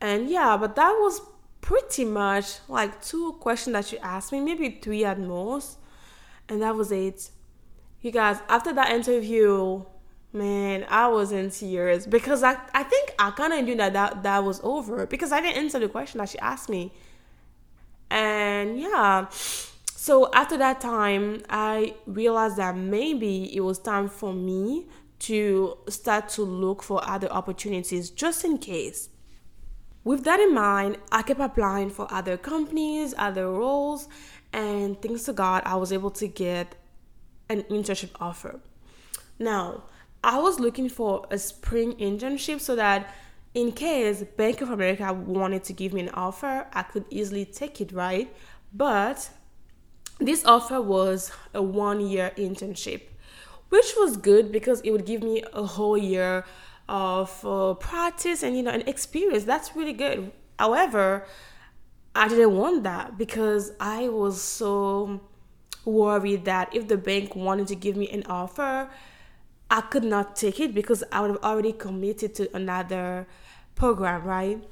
and 0.00 0.28
yeah, 0.30 0.56
but 0.56 0.76
that 0.76 0.90
was 0.90 1.20
pretty 1.60 2.04
much 2.04 2.60
like 2.68 3.02
two 3.02 3.32
questions 3.40 3.72
that 3.72 3.86
she 3.86 3.98
asked 3.98 4.30
me, 4.30 4.40
maybe 4.40 4.78
three 4.80 5.04
at 5.04 5.18
most. 5.18 5.78
And 6.48 6.62
that 6.62 6.74
was 6.74 6.92
it. 6.92 7.30
You 8.00 8.10
guys, 8.12 8.38
after 8.48 8.72
that 8.72 8.90
interview, 8.90 9.84
man, 10.32 10.86
I 10.88 11.08
was 11.08 11.32
in 11.32 11.50
tears 11.50 12.06
because 12.06 12.42
I, 12.42 12.56
I 12.72 12.82
think 12.82 13.14
I 13.18 13.30
kind 13.30 13.52
of 13.52 13.64
knew 13.64 13.76
that, 13.76 13.94
that 13.94 14.22
that 14.22 14.44
was 14.44 14.60
over 14.62 15.06
because 15.06 15.32
I 15.32 15.40
didn't 15.40 15.56
answer 15.56 15.78
the 15.78 15.88
question 15.88 16.18
that 16.18 16.28
she 16.28 16.38
asked 16.38 16.68
me. 16.68 16.92
And 18.10 18.78
yeah, 18.78 19.26
so 19.30 20.30
after 20.32 20.56
that 20.58 20.80
time, 20.80 21.42
I 21.50 21.94
realized 22.06 22.56
that 22.58 22.76
maybe 22.76 23.54
it 23.56 23.60
was 23.60 23.78
time 23.78 24.08
for 24.08 24.32
me 24.32 24.86
to 25.18 25.76
start 25.88 26.28
to 26.28 26.42
look 26.42 26.82
for 26.82 27.02
other 27.08 27.30
opportunities 27.32 28.10
just 28.10 28.44
in 28.44 28.58
case 28.58 29.08
with 30.06 30.22
that 30.22 30.38
in 30.38 30.54
mind, 30.54 30.98
I 31.10 31.22
kept 31.22 31.40
applying 31.40 31.90
for 31.90 32.06
other 32.14 32.36
companies, 32.36 33.12
other 33.18 33.50
roles, 33.50 34.06
and 34.52 35.00
thanks 35.00 35.24
to 35.24 35.32
God, 35.32 35.62
I 35.66 35.76
was 35.76 35.92
able 35.92 36.10
to 36.12 36.26
get 36.26 36.74
an 37.48 37.62
internship 37.64 38.10
offer. 38.20 38.60
Now, 39.38 39.84
I 40.24 40.38
was 40.38 40.58
looking 40.58 40.88
for 40.88 41.26
a 41.30 41.38
spring 41.38 41.92
internship 41.94 42.60
so 42.60 42.74
that 42.76 43.14
in 43.54 43.72
case 43.72 44.22
Bank 44.36 44.60
of 44.60 44.70
America 44.70 45.12
wanted 45.12 45.64
to 45.64 45.72
give 45.72 45.92
me 45.92 46.02
an 46.02 46.10
offer, 46.10 46.66
I 46.72 46.82
could 46.82 47.04
easily 47.10 47.44
take 47.44 47.80
it, 47.80 47.92
right? 47.92 48.34
But 48.72 49.30
this 50.18 50.44
offer 50.44 50.80
was 50.80 51.30
a 51.54 51.62
one 51.62 52.00
year 52.00 52.32
internship, 52.36 53.02
which 53.68 53.94
was 53.96 54.16
good 54.16 54.52
because 54.52 54.80
it 54.82 54.90
would 54.90 55.06
give 55.06 55.22
me 55.22 55.42
a 55.52 55.64
whole 55.64 55.96
year 55.96 56.44
of 56.88 57.44
uh, 57.44 57.74
practice 57.74 58.42
and 58.42 58.56
you 58.56 58.62
know 58.62 58.70
an 58.70 58.82
experience. 58.82 59.44
That's 59.44 59.74
really 59.74 59.92
good. 59.92 60.32
However, 60.58 61.26
I 62.16 62.28
didn't 62.28 62.56
want 62.56 62.84
that 62.84 63.18
because 63.18 63.72
I 63.78 64.08
was 64.08 64.40
so 64.40 65.20
worried 65.84 66.46
that 66.46 66.74
if 66.74 66.88
the 66.88 66.96
bank 66.96 67.36
wanted 67.36 67.68
to 67.68 67.74
give 67.74 67.96
me 67.96 68.08
an 68.08 68.24
offer, 68.26 68.90
I 69.70 69.80
could 69.82 70.04
not 70.04 70.34
take 70.34 70.58
it 70.58 70.74
because 70.74 71.04
I 71.12 71.20
would 71.20 71.30
have 71.30 71.42
already 71.44 71.72
committed 71.72 72.34
to 72.36 72.56
another 72.56 73.26
program, 73.74 74.24
right? 74.24 74.64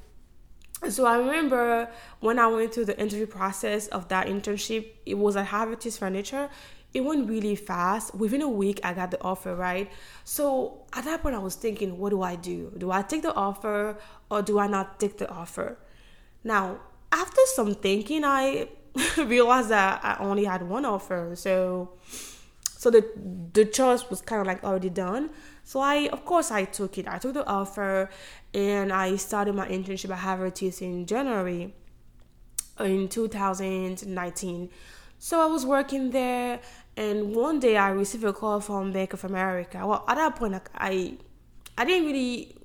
So 0.89 1.05
I 1.05 1.17
remember 1.17 1.89
when 2.19 2.39
I 2.39 2.47
went 2.47 2.73
through 2.73 2.85
the 2.85 2.99
interview 2.99 3.27
process 3.27 3.87
of 3.87 4.07
that 4.09 4.27
internship, 4.27 4.87
it 5.05 5.15
was 5.15 5.35
at 5.35 5.47
Havertys 5.47 5.97
Furniture. 5.99 6.49
It 6.93 7.01
went 7.03 7.29
really 7.29 7.55
fast. 7.55 8.15
Within 8.15 8.41
a 8.41 8.49
week, 8.49 8.79
I 8.83 8.93
got 8.93 9.11
the 9.11 9.21
offer, 9.21 9.55
right? 9.55 9.91
So 10.23 10.85
at 10.93 11.05
that 11.05 11.21
point, 11.21 11.35
I 11.35 11.39
was 11.39 11.55
thinking, 11.55 11.97
what 11.97 12.09
do 12.09 12.21
I 12.21 12.35
do? 12.35 12.71
Do 12.77 12.91
I 12.91 13.03
take 13.03 13.21
the 13.21 13.33
offer 13.35 13.97
or 14.31 14.41
do 14.41 14.59
I 14.59 14.67
not 14.67 14.99
take 14.99 15.17
the 15.17 15.29
offer? 15.29 15.77
Now, 16.43 16.79
after 17.15 17.41
some 17.55 17.73
thinking, 17.75 18.23
I 18.25 18.67
realized 19.17 19.69
that 19.69 20.03
I 20.03 20.17
only 20.19 20.43
had 20.45 20.61
one 20.63 20.85
offer. 20.85 21.31
So 21.35 21.93
so 22.77 22.91
the 22.91 23.03
the 23.53 23.65
choice 23.65 24.09
was 24.09 24.21
kind 24.21 24.41
of 24.41 24.47
like 24.47 24.63
already 24.63 24.89
done. 24.89 25.29
So 25.63 25.79
I 25.79 26.09
of 26.11 26.25
course 26.25 26.51
I 26.51 26.65
took 26.65 26.97
it. 26.97 27.07
I 27.07 27.17
took 27.17 27.33
the 27.33 27.47
offer 27.47 28.09
and 28.53 28.91
I 28.91 29.15
started 29.15 29.55
my 29.55 29.67
internship 29.67 30.11
at 30.11 30.19
Havertys 30.19 30.81
in 30.81 31.05
January 31.05 31.73
in 32.79 33.07
2019. 33.07 34.69
So 35.17 35.41
I 35.41 35.45
was 35.45 35.65
working 35.65 36.11
there 36.11 36.59
and 36.97 37.33
one 37.33 37.59
day 37.59 37.77
I 37.77 37.89
received 37.89 38.25
a 38.25 38.33
call 38.33 38.59
from 38.59 38.91
Bank 38.91 39.13
of 39.13 39.23
America. 39.23 39.85
Well, 39.87 40.03
at 40.07 40.15
that 40.15 40.35
point 40.35 40.61
I 40.75 41.17
I 41.77 41.85
didn't 41.85 42.07
really 42.07 42.55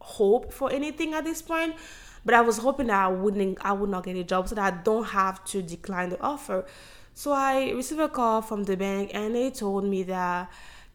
hope 0.00 0.52
for 0.52 0.72
anything 0.72 1.14
at 1.14 1.24
this 1.24 1.40
point 1.40 1.74
but 2.26 2.34
I 2.34 2.42
was 2.42 2.58
hoping 2.58 2.88
that 2.88 3.04
I 3.04 3.08
wouldn't 3.08 3.58
I 3.64 3.72
would 3.72 3.88
not 3.88 4.04
get 4.04 4.16
a 4.16 4.24
job 4.24 4.48
so 4.48 4.56
that 4.56 4.74
I 4.74 4.76
don't 4.82 5.04
have 5.04 5.44
to 5.46 5.62
decline 5.62 6.10
the 6.10 6.20
offer. 6.20 6.66
So 7.14 7.32
I 7.32 7.70
received 7.70 8.00
a 8.00 8.08
call 8.08 8.42
from 8.42 8.64
the 8.64 8.76
bank 8.76 9.12
and 9.14 9.34
they 9.34 9.50
told 9.50 9.84
me 9.84 10.02
that 10.02 10.50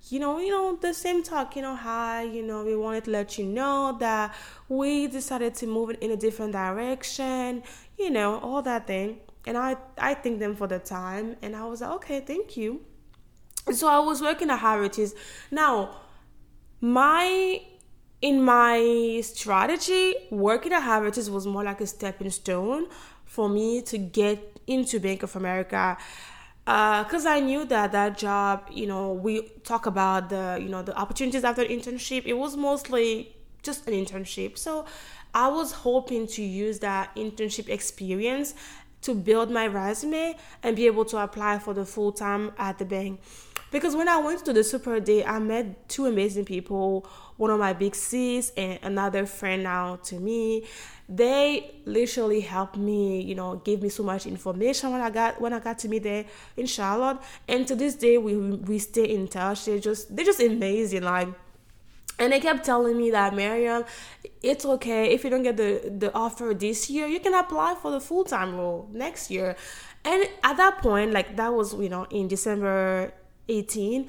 you 0.10 0.20
know, 0.20 0.40
you 0.40 0.50
know, 0.50 0.76
the 0.76 0.94
same 0.94 1.22
talk, 1.24 1.56
you 1.56 1.62
know, 1.62 1.76
hi, 1.76 2.24
you 2.24 2.42
know, 2.42 2.64
we 2.64 2.76
wanted 2.76 3.06
to 3.06 3.12
let 3.12 3.38
you 3.38 3.46
know 3.46 3.96
that 4.00 4.36
we 4.68 5.08
decided 5.08 5.54
to 5.56 5.68
move 5.68 5.96
in 6.02 6.12
a 6.12 6.18
different 6.18 6.54
direction, 6.54 7.64
you 7.98 8.10
know, 8.10 8.40
all 8.40 8.62
that 8.64 8.88
thing. 8.88 9.20
And 9.48 9.58
I 9.58 9.78
I 9.98 10.16
thanked 10.16 10.40
them 10.40 10.56
for 10.56 10.68
the 10.68 10.80
time 10.80 11.38
and 11.42 11.56
I 11.56 11.66
was 11.66 11.82
like, 11.82 11.92
okay, 11.92 12.20
thank 12.20 12.58
you. 12.58 12.82
so 13.72 13.88
I 13.88 14.00
was 14.00 14.22
working 14.22 14.50
at 14.50 14.60
Havertys. 14.60 15.14
Now, 15.50 15.96
my 16.82 17.62
in 18.22 18.44
my 18.44 19.22
strategy, 19.24 20.16
working 20.30 20.74
at 20.74 20.84
Havertys 20.84 21.30
was 21.30 21.48
more 21.48 21.64
like 21.64 21.82
a 21.82 21.88
stepping 21.88 22.30
stone 22.30 22.88
for 23.26 23.50
me 23.50 23.82
to 23.84 23.98
get 23.98 24.60
into 24.68 25.00
Bank 25.00 25.24
of 25.24 25.36
America 25.36 25.98
because 26.64 27.26
uh, 27.26 27.32
I 27.32 27.40
knew 27.40 27.66
that 27.66 27.92
that 27.92 28.18
job, 28.18 28.68
you 28.72 28.86
know, 28.86 29.14
we 29.14 29.50
talk 29.64 29.88
about 29.88 30.30
the, 30.30 30.60
you 30.62 30.70
know, 30.70 30.84
the 30.84 30.96
opportunities 30.96 31.44
after 31.44 31.64
internship. 31.64 32.24
It 32.26 32.34
was 32.34 32.56
mostly 32.56 33.36
just 33.64 33.88
an 33.88 33.94
internship. 33.94 34.58
So 34.58 34.86
I 35.34 35.48
was 35.48 35.72
hoping 35.72 36.28
to 36.28 36.44
use 36.44 36.80
that 36.80 37.16
internship 37.16 37.68
experience 37.68 38.54
to 39.02 39.16
build 39.16 39.50
my 39.50 39.66
resume 39.66 40.36
and 40.62 40.76
be 40.76 40.86
able 40.86 41.06
to 41.06 41.18
apply 41.18 41.58
for 41.58 41.74
the 41.74 41.86
full 41.86 42.12
time 42.12 42.52
at 42.58 42.78
the 42.78 42.86
bank. 42.86 43.20
Because 43.72 43.96
when 43.96 44.08
I 44.08 44.18
went 44.18 44.46
to 44.46 44.54
the 44.54 44.64
super 44.64 45.00
day, 45.00 45.24
I 45.24 45.40
met 45.40 45.90
two 45.90 46.06
amazing 46.06 46.46
people 46.46 47.08
one 47.42 47.50
of 47.50 47.60
my 47.60 47.74
big 47.74 47.96
sis 47.96 48.52
and 48.56 48.78
another 48.84 49.26
friend 49.26 49.64
now 49.64 49.96
to 49.96 50.16
me. 50.20 50.64
They 51.10 51.74
literally 51.86 52.42
helped 52.42 52.78
me 52.78 53.22
you 53.22 53.34
know 53.34 53.56
gave 53.56 53.82
me 53.82 53.90
so 53.90 54.04
much 54.04 54.28
information 54.28 54.92
when 54.92 55.02
i 55.02 55.10
got 55.10 55.42
when 55.42 55.52
i 55.52 55.60
got 55.60 55.80
to 55.80 55.90
meet 55.90 56.04
there 56.04 56.26
in 56.56 56.68
charlotte. 56.68 57.18
And 57.48 57.68
to 57.68 57.76
this 57.76 57.96
day 57.96 58.20
we 58.20 58.38
we 58.38 58.78
stay 58.78 59.06
in 59.06 59.28
touch. 59.28 59.66
They're 59.66 59.80
just 59.80 60.16
they're 60.16 60.26
just 60.26 60.40
amazing 60.40 61.02
like 61.02 61.30
and 62.20 62.32
they 62.32 62.40
kept 62.40 62.64
telling 62.64 62.96
me 62.96 63.10
that 63.10 63.34
Mariam, 63.34 63.84
it's 64.44 64.64
okay. 64.64 65.12
If 65.12 65.24
you 65.24 65.32
don't 65.32 65.42
get 65.42 65.58
the, 65.58 65.92
the 65.98 66.14
offer 66.14 66.54
this 66.54 66.88
year, 66.88 67.08
you 67.08 67.20
can 67.20 67.34
apply 67.34 67.76
for 67.82 67.90
the 67.90 68.00
full 68.00 68.24
time 68.24 68.56
role 68.56 68.88
next 68.94 69.32
year. 69.32 69.56
And 70.06 70.30
at 70.44 70.58
that 70.58 70.84
point, 70.84 71.14
like 71.14 71.36
that 71.38 71.52
was, 71.52 71.74
you 71.74 71.90
know, 71.90 72.06
in 72.12 72.28
December 72.28 73.12
18, 73.52 74.08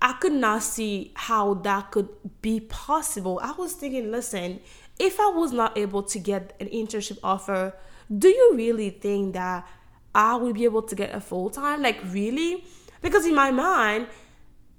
I 0.00 0.12
could 0.14 0.32
not 0.32 0.62
see 0.62 1.12
how 1.14 1.54
that 1.54 1.90
could 1.90 2.08
be 2.42 2.60
possible. 2.60 3.40
I 3.42 3.52
was 3.52 3.72
thinking, 3.72 4.10
listen, 4.10 4.60
if 4.98 5.18
I 5.20 5.28
was 5.28 5.52
not 5.52 5.78
able 5.78 6.02
to 6.02 6.18
get 6.18 6.54
an 6.60 6.68
internship 6.68 7.18
offer, 7.22 7.74
do 8.16 8.28
you 8.28 8.52
really 8.54 8.90
think 8.90 9.34
that 9.34 9.66
I 10.14 10.36
would 10.36 10.54
be 10.54 10.64
able 10.64 10.82
to 10.82 10.94
get 10.94 11.14
a 11.14 11.20
full 11.20 11.50
time? 11.50 11.82
Like, 11.82 12.00
really? 12.06 12.64
Because 13.00 13.26
in 13.26 13.34
my 13.34 13.50
mind, 13.50 14.08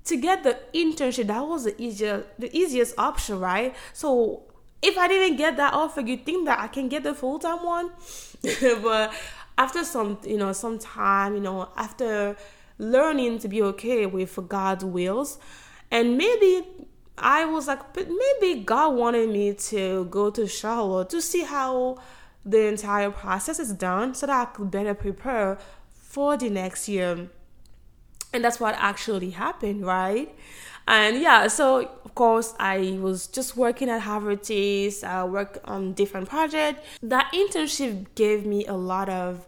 to 0.05 0.17
get 0.17 0.43
the 0.43 0.59
internship, 0.73 1.27
that 1.27 1.47
was 1.47 1.63
the 1.63 1.81
easier, 1.81 2.25
the 2.37 2.55
easiest 2.55 2.97
option, 2.99 3.39
right? 3.39 3.73
So 3.93 4.43
if 4.81 4.97
I 4.97 5.07
didn't 5.07 5.37
get 5.37 5.57
that 5.57 5.73
offer, 5.73 6.01
you 6.01 6.17
think 6.17 6.45
that 6.47 6.59
I 6.59 6.67
can 6.67 6.89
get 6.89 7.03
the 7.03 7.13
full 7.13 7.39
time 7.39 7.63
one? 7.63 7.91
but 8.83 9.13
after 9.57 9.83
some, 9.83 10.19
you 10.25 10.37
know, 10.37 10.51
some 10.51 10.79
time, 10.79 11.35
you 11.35 11.41
know, 11.41 11.69
after 11.77 12.35
learning 12.83 13.39
to 13.39 13.47
be 13.47 13.61
okay 13.61 14.05
with 14.05 14.37
God's 14.47 14.85
wills. 14.85 15.39
And 15.89 16.17
maybe 16.17 16.67
I 17.17 17.45
was 17.45 17.67
like, 17.67 17.93
but 17.93 18.07
maybe 18.09 18.61
God 18.61 18.95
wanted 18.95 19.29
me 19.29 19.53
to 19.53 20.05
go 20.05 20.29
to 20.31 20.47
Charlotte 20.47 21.09
to 21.11 21.21
see 21.21 21.43
how 21.43 21.97
the 22.45 22.67
entire 22.67 23.11
process 23.11 23.59
is 23.59 23.73
done 23.73 24.13
so 24.13 24.27
that 24.27 24.47
I 24.47 24.51
could 24.51 24.69
better 24.69 24.93
prepare 24.93 25.57
for 25.93 26.35
the 26.37 26.49
next 26.49 26.89
year. 26.89 27.29
And 28.33 28.43
that's 28.43 28.59
what 28.59 28.75
actually 28.77 29.29
happened, 29.31 29.85
right? 29.85 30.35
And 30.87 31.21
yeah, 31.21 31.47
so 31.47 31.89
of 32.03 32.15
course 32.15 32.53
I 32.59 32.97
was 33.01 33.27
just 33.27 33.55
working 33.55 33.89
at 33.89 34.01
Harvard 34.01 34.41
Havertys. 34.41 35.03
I 35.03 35.23
worked 35.23 35.59
on 35.65 35.93
different 35.93 36.27
projects. 36.27 36.85
That 37.01 37.31
internship 37.33 38.07
gave 38.15 38.45
me 38.45 38.65
a 38.65 38.73
lot 38.73 39.07
of 39.07 39.47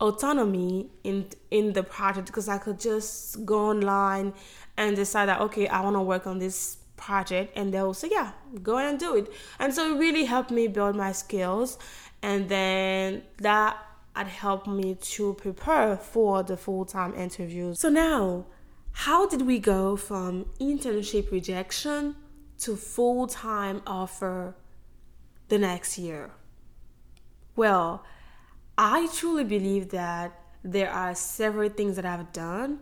autonomy 0.00 0.90
in 1.04 1.26
in 1.50 1.72
the 1.72 1.82
project 1.82 2.26
because 2.26 2.48
I 2.48 2.58
could 2.58 2.80
just 2.80 3.44
go 3.44 3.68
online 3.68 4.32
and 4.76 4.96
decide 4.96 5.26
that 5.28 5.40
okay 5.42 5.68
I 5.68 5.82
want 5.82 5.96
to 5.96 6.00
work 6.00 6.26
on 6.26 6.38
this 6.38 6.78
project 6.96 7.56
and 7.56 7.72
they'll 7.72 7.94
say 7.94 8.08
yeah 8.10 8.32
go 8.62 8.78
and 8.78 8.98
do 8.98 9.16
it. 9.16 9.30
And 9.58 9.74
so 9.74 9.94
it 9.94 9.98
really 9.98 10.24
helped 10.24 10.50
me 10.50 10.68
build 10.68 10.96
my 10.96 11.12
skills 11.12 11.78
and 12.22 12.48
then 12.48 13.22
that 13.38 13.76
had 14.14 14.26
helped 14.26 14.66
me 14.66 14.96
to 15.00 15.34
prepare 15.34 15.96
for 15.96 16.42
the 16.42 16.56
full-time 16.56 17.14
interviews. 17.14 17.78
So 17.78 17.88
now 17.88 18.46
how 18.92 19.26
did 19.26 19.42
we 19.42 19.58
go 19.58 19.96
from 19.96 20.46
internship 20.60 21.30
rejection 21.30 22.16
to 22.58 22.76
full-time 22.76 23.82
offer 23.86 24.54
the 25.48 25.58
next 25.58 25.98
year? 25.98 26.30
Well 27.54 28.04
I 28.82 29.08
truly 29.12 29.44
believe 29.44 29.90
that 29.90 30.32
there 30.64 30.90
are 30.90 31.14
several 31.14 31.68
things 31.68 31.96
that 31.96 32.06
I've 32.06 32.32
done 32.32 32.78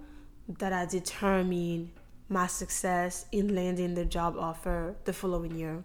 that 0.60 0.72
have 0.72 0.90
determined 0.90 1.90
my 2.28 2.46
success 2.46 3.26
in 3.32 3.52
landing 3.52 3.94
the 3.94 4.04
job 4.04 4.36
offer 4.38 4.94
the 5.06 5.12
following 5.12 5.58
year. 5.58 5.82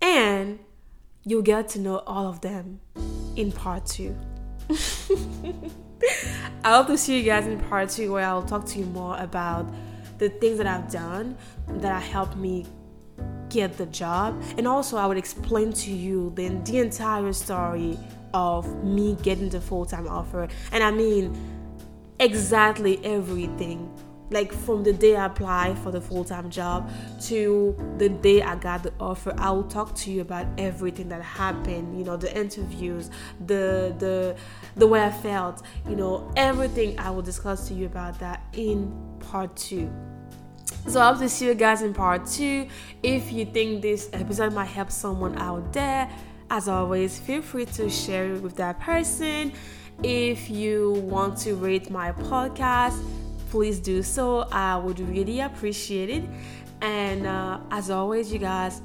And 0.00 0.60
you'll 1.24 1.42
get 1.42 1.68
to 1.70 1.80
know 1.80 1.98
all 2.06 2.28
of 2.28 2.42
them 2.42 2.80
in 3.34 3.50
part 3.50 3.86
two. 3.86 4.16
I 6.64 6.76
hope 6.76 6.86
to 6.86 6.96
see 6.96 7.18
you 7.18 7.24
guys 7.24 7.48
in 7.48 7.58
part 7.58 7.90
two 7.90 8.12
where 8.12 8.24
I'll 8.24 8.44
talk 8.44 8.66
to 8.66 8.78
you 8.78 8.84
more 8.84 9.18
about 9.18 9.66
the 10.18 10.28
things 10.28 10.58
that 10.58 10.68
I've 10.68 10.92
done 10.92 11.36
that 11.66 12.00
have 12.00 12.12
helped 12.12 12.36
me 12.36 12.66
get 13.48 13.76
the 13.76 13.86
job. 13.86 14.42
And 14.56 14.66
also, 14.66 14.96
I 14.96 15.06
would 15.06 15.18
explain 15.18 15.72
to 15.72 15.92
you 15.92 16.32
the, 16.34 16.48
the 16.48 16.78
entire 16.78 17.32
story 17.32 17.98
of 18.34 18.84
me 18.84 19.16
getting 19.22 19.48
the 19.48 19.60
full 19.60 19.84
time 19.84 20.08
offer. 20.08 20.48
And 20.72 20.82
I 20.82 20.90
mean, 20.90 21.36
exactly 22.18 23.04
everything. 23.04 23.92
Like 24.30 24.50
from 24.50 24.82
the 24.82 24.94
day 24.94 25.14
I 25.14 25.26
applied 25.26 25.78
for 25.78 25.90
the 25.90 26.00
full 26.00 26.24
time 26.24 26.48
job 26.48 26.90
to 27.24 27.76
the 27.98 28.08
day 28.08 28.40
I 28.40 28.56
got 28.56 28.82
the 28.82 28.92
offer, 28.98 29.34
I 29.36 29.50
will 29.50 29.64
talk 29.64 29.94
to 29.96 30.10
you 30.10 30.22
about 30.22 30.46
everything 30.56 31.10
that 31.10 31.20
happened. 31.22 31.98
You 31.98 32.04
know, 32.04 32.16
the 32.16 32.34
interviews, 32.34 33.10
the 33.44 33.94
the 33.98 34.34
the 34.76 34.86
way 34.86 35.04
I 35.04 35.10
felt. 35.10 35.62
You 35.86 35.96
know, 35.96 36.32
everything 36.34 36.98
I 36.98 37.10
will 37.10 37.20
discuss 37.20 37.68
to 37.68 37.74
you 37.74 37.84
about 37.84 38.18
that 38.20 38.42
in 38.54 38.90
part 39.20 39.54
two. 39.54 39.92
So 40.86 41.00
I 41.00 41.08
hope 41.08 41.20
to 41.20 41.28
see 41.28 41.46
you 41.46 41.54
guys 41.54 41.82
in 41.82 41.94
part 41.94 42.26
two. 42.26 42.66
If 43.02 43.32
you 43.32 43.44
think 43.46 43.82
this 43.82 44.10
episode 44.12 44.52
might 44.52 44.66
help 44.66 44.90
someone 44.90 45.38
out 45.38 45.72
there, 45.72 46.10
as 46.50 46.68
always, 46.68 47.18
feel 47.18 47.40
free 47.40 47.66
to 47.66 47.88
share 47.88 48.34
it 48.34 48.42
with 48.42 48.56
that 48.56 48.80
person. 48.80 49.52
If 50.02 50.50
you 50.50 50.92
want 51.08 51.38
to 51.38 51.54
rate 51.54 51.90
my 51.90 52.12
podcast, 52.12 53.00
please 53.50 53.78
do 53.78 54.02
so. 54.02 54.48
I 54.50 54.76
would 54.76 54.98
really 55.00 55.40
appreciate 55.40 56.10
it. 56.10 56.24
And 56.80 57.26
uh, 57.26 57.60
as 57.70 57.90
always, 57.90 58.32
you 58.32 58.40
guys, 58.40 58.82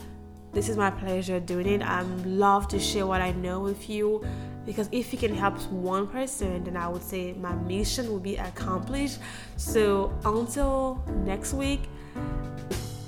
this 0.53 0.69
is 0.69 0.77
my 0.77 0.91
pleasure 0.91 1.39
doing 1.39 1.67
it. 1.67 1.81
I 1.81 2.03
love 2.25 2.67
to 2.69 2.79
share 2.79 3.07
what 3.07 3.21
I 3.21 3.31
know 3.31 3.59
with 3.59 3.89
you 3.89 4.23
because 4.67 4.89
if 4.91 5.13
you 5.13 5.17
can 5.17 5.33
help 5.33 5.59
one 5.71 6.07
person, 6.07 6.65
then 6.65 6.75
I 6.75 6.89
would 6.89 7.01
say 7.01 7.33
my 7.33 7.55
mission 7.55 8.11
will 8.11 8.19
be 8.19 8.35
accomplished. 8.35 9.17
So 9.55 10.13
until 10.25 11.01
next 11.25 11.53
week, 11.53 11.83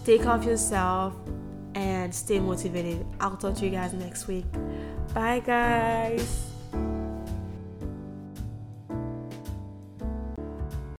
take 0.06 0.26
off 0.26 0.46
yourself 0.46 1.14
and 1.76 2.16
stay 2.16 2.40
motivated. 2.40 3.06
I'll 3.20 3.36
talk 3.36 3.56
to 3.58 3.66
you 3.66 3.72
guys 3.72 3.92
next 3.94 4.28
week. 4.28 4.46
Bye, 5.14 5.42
guys. 5.42 6.46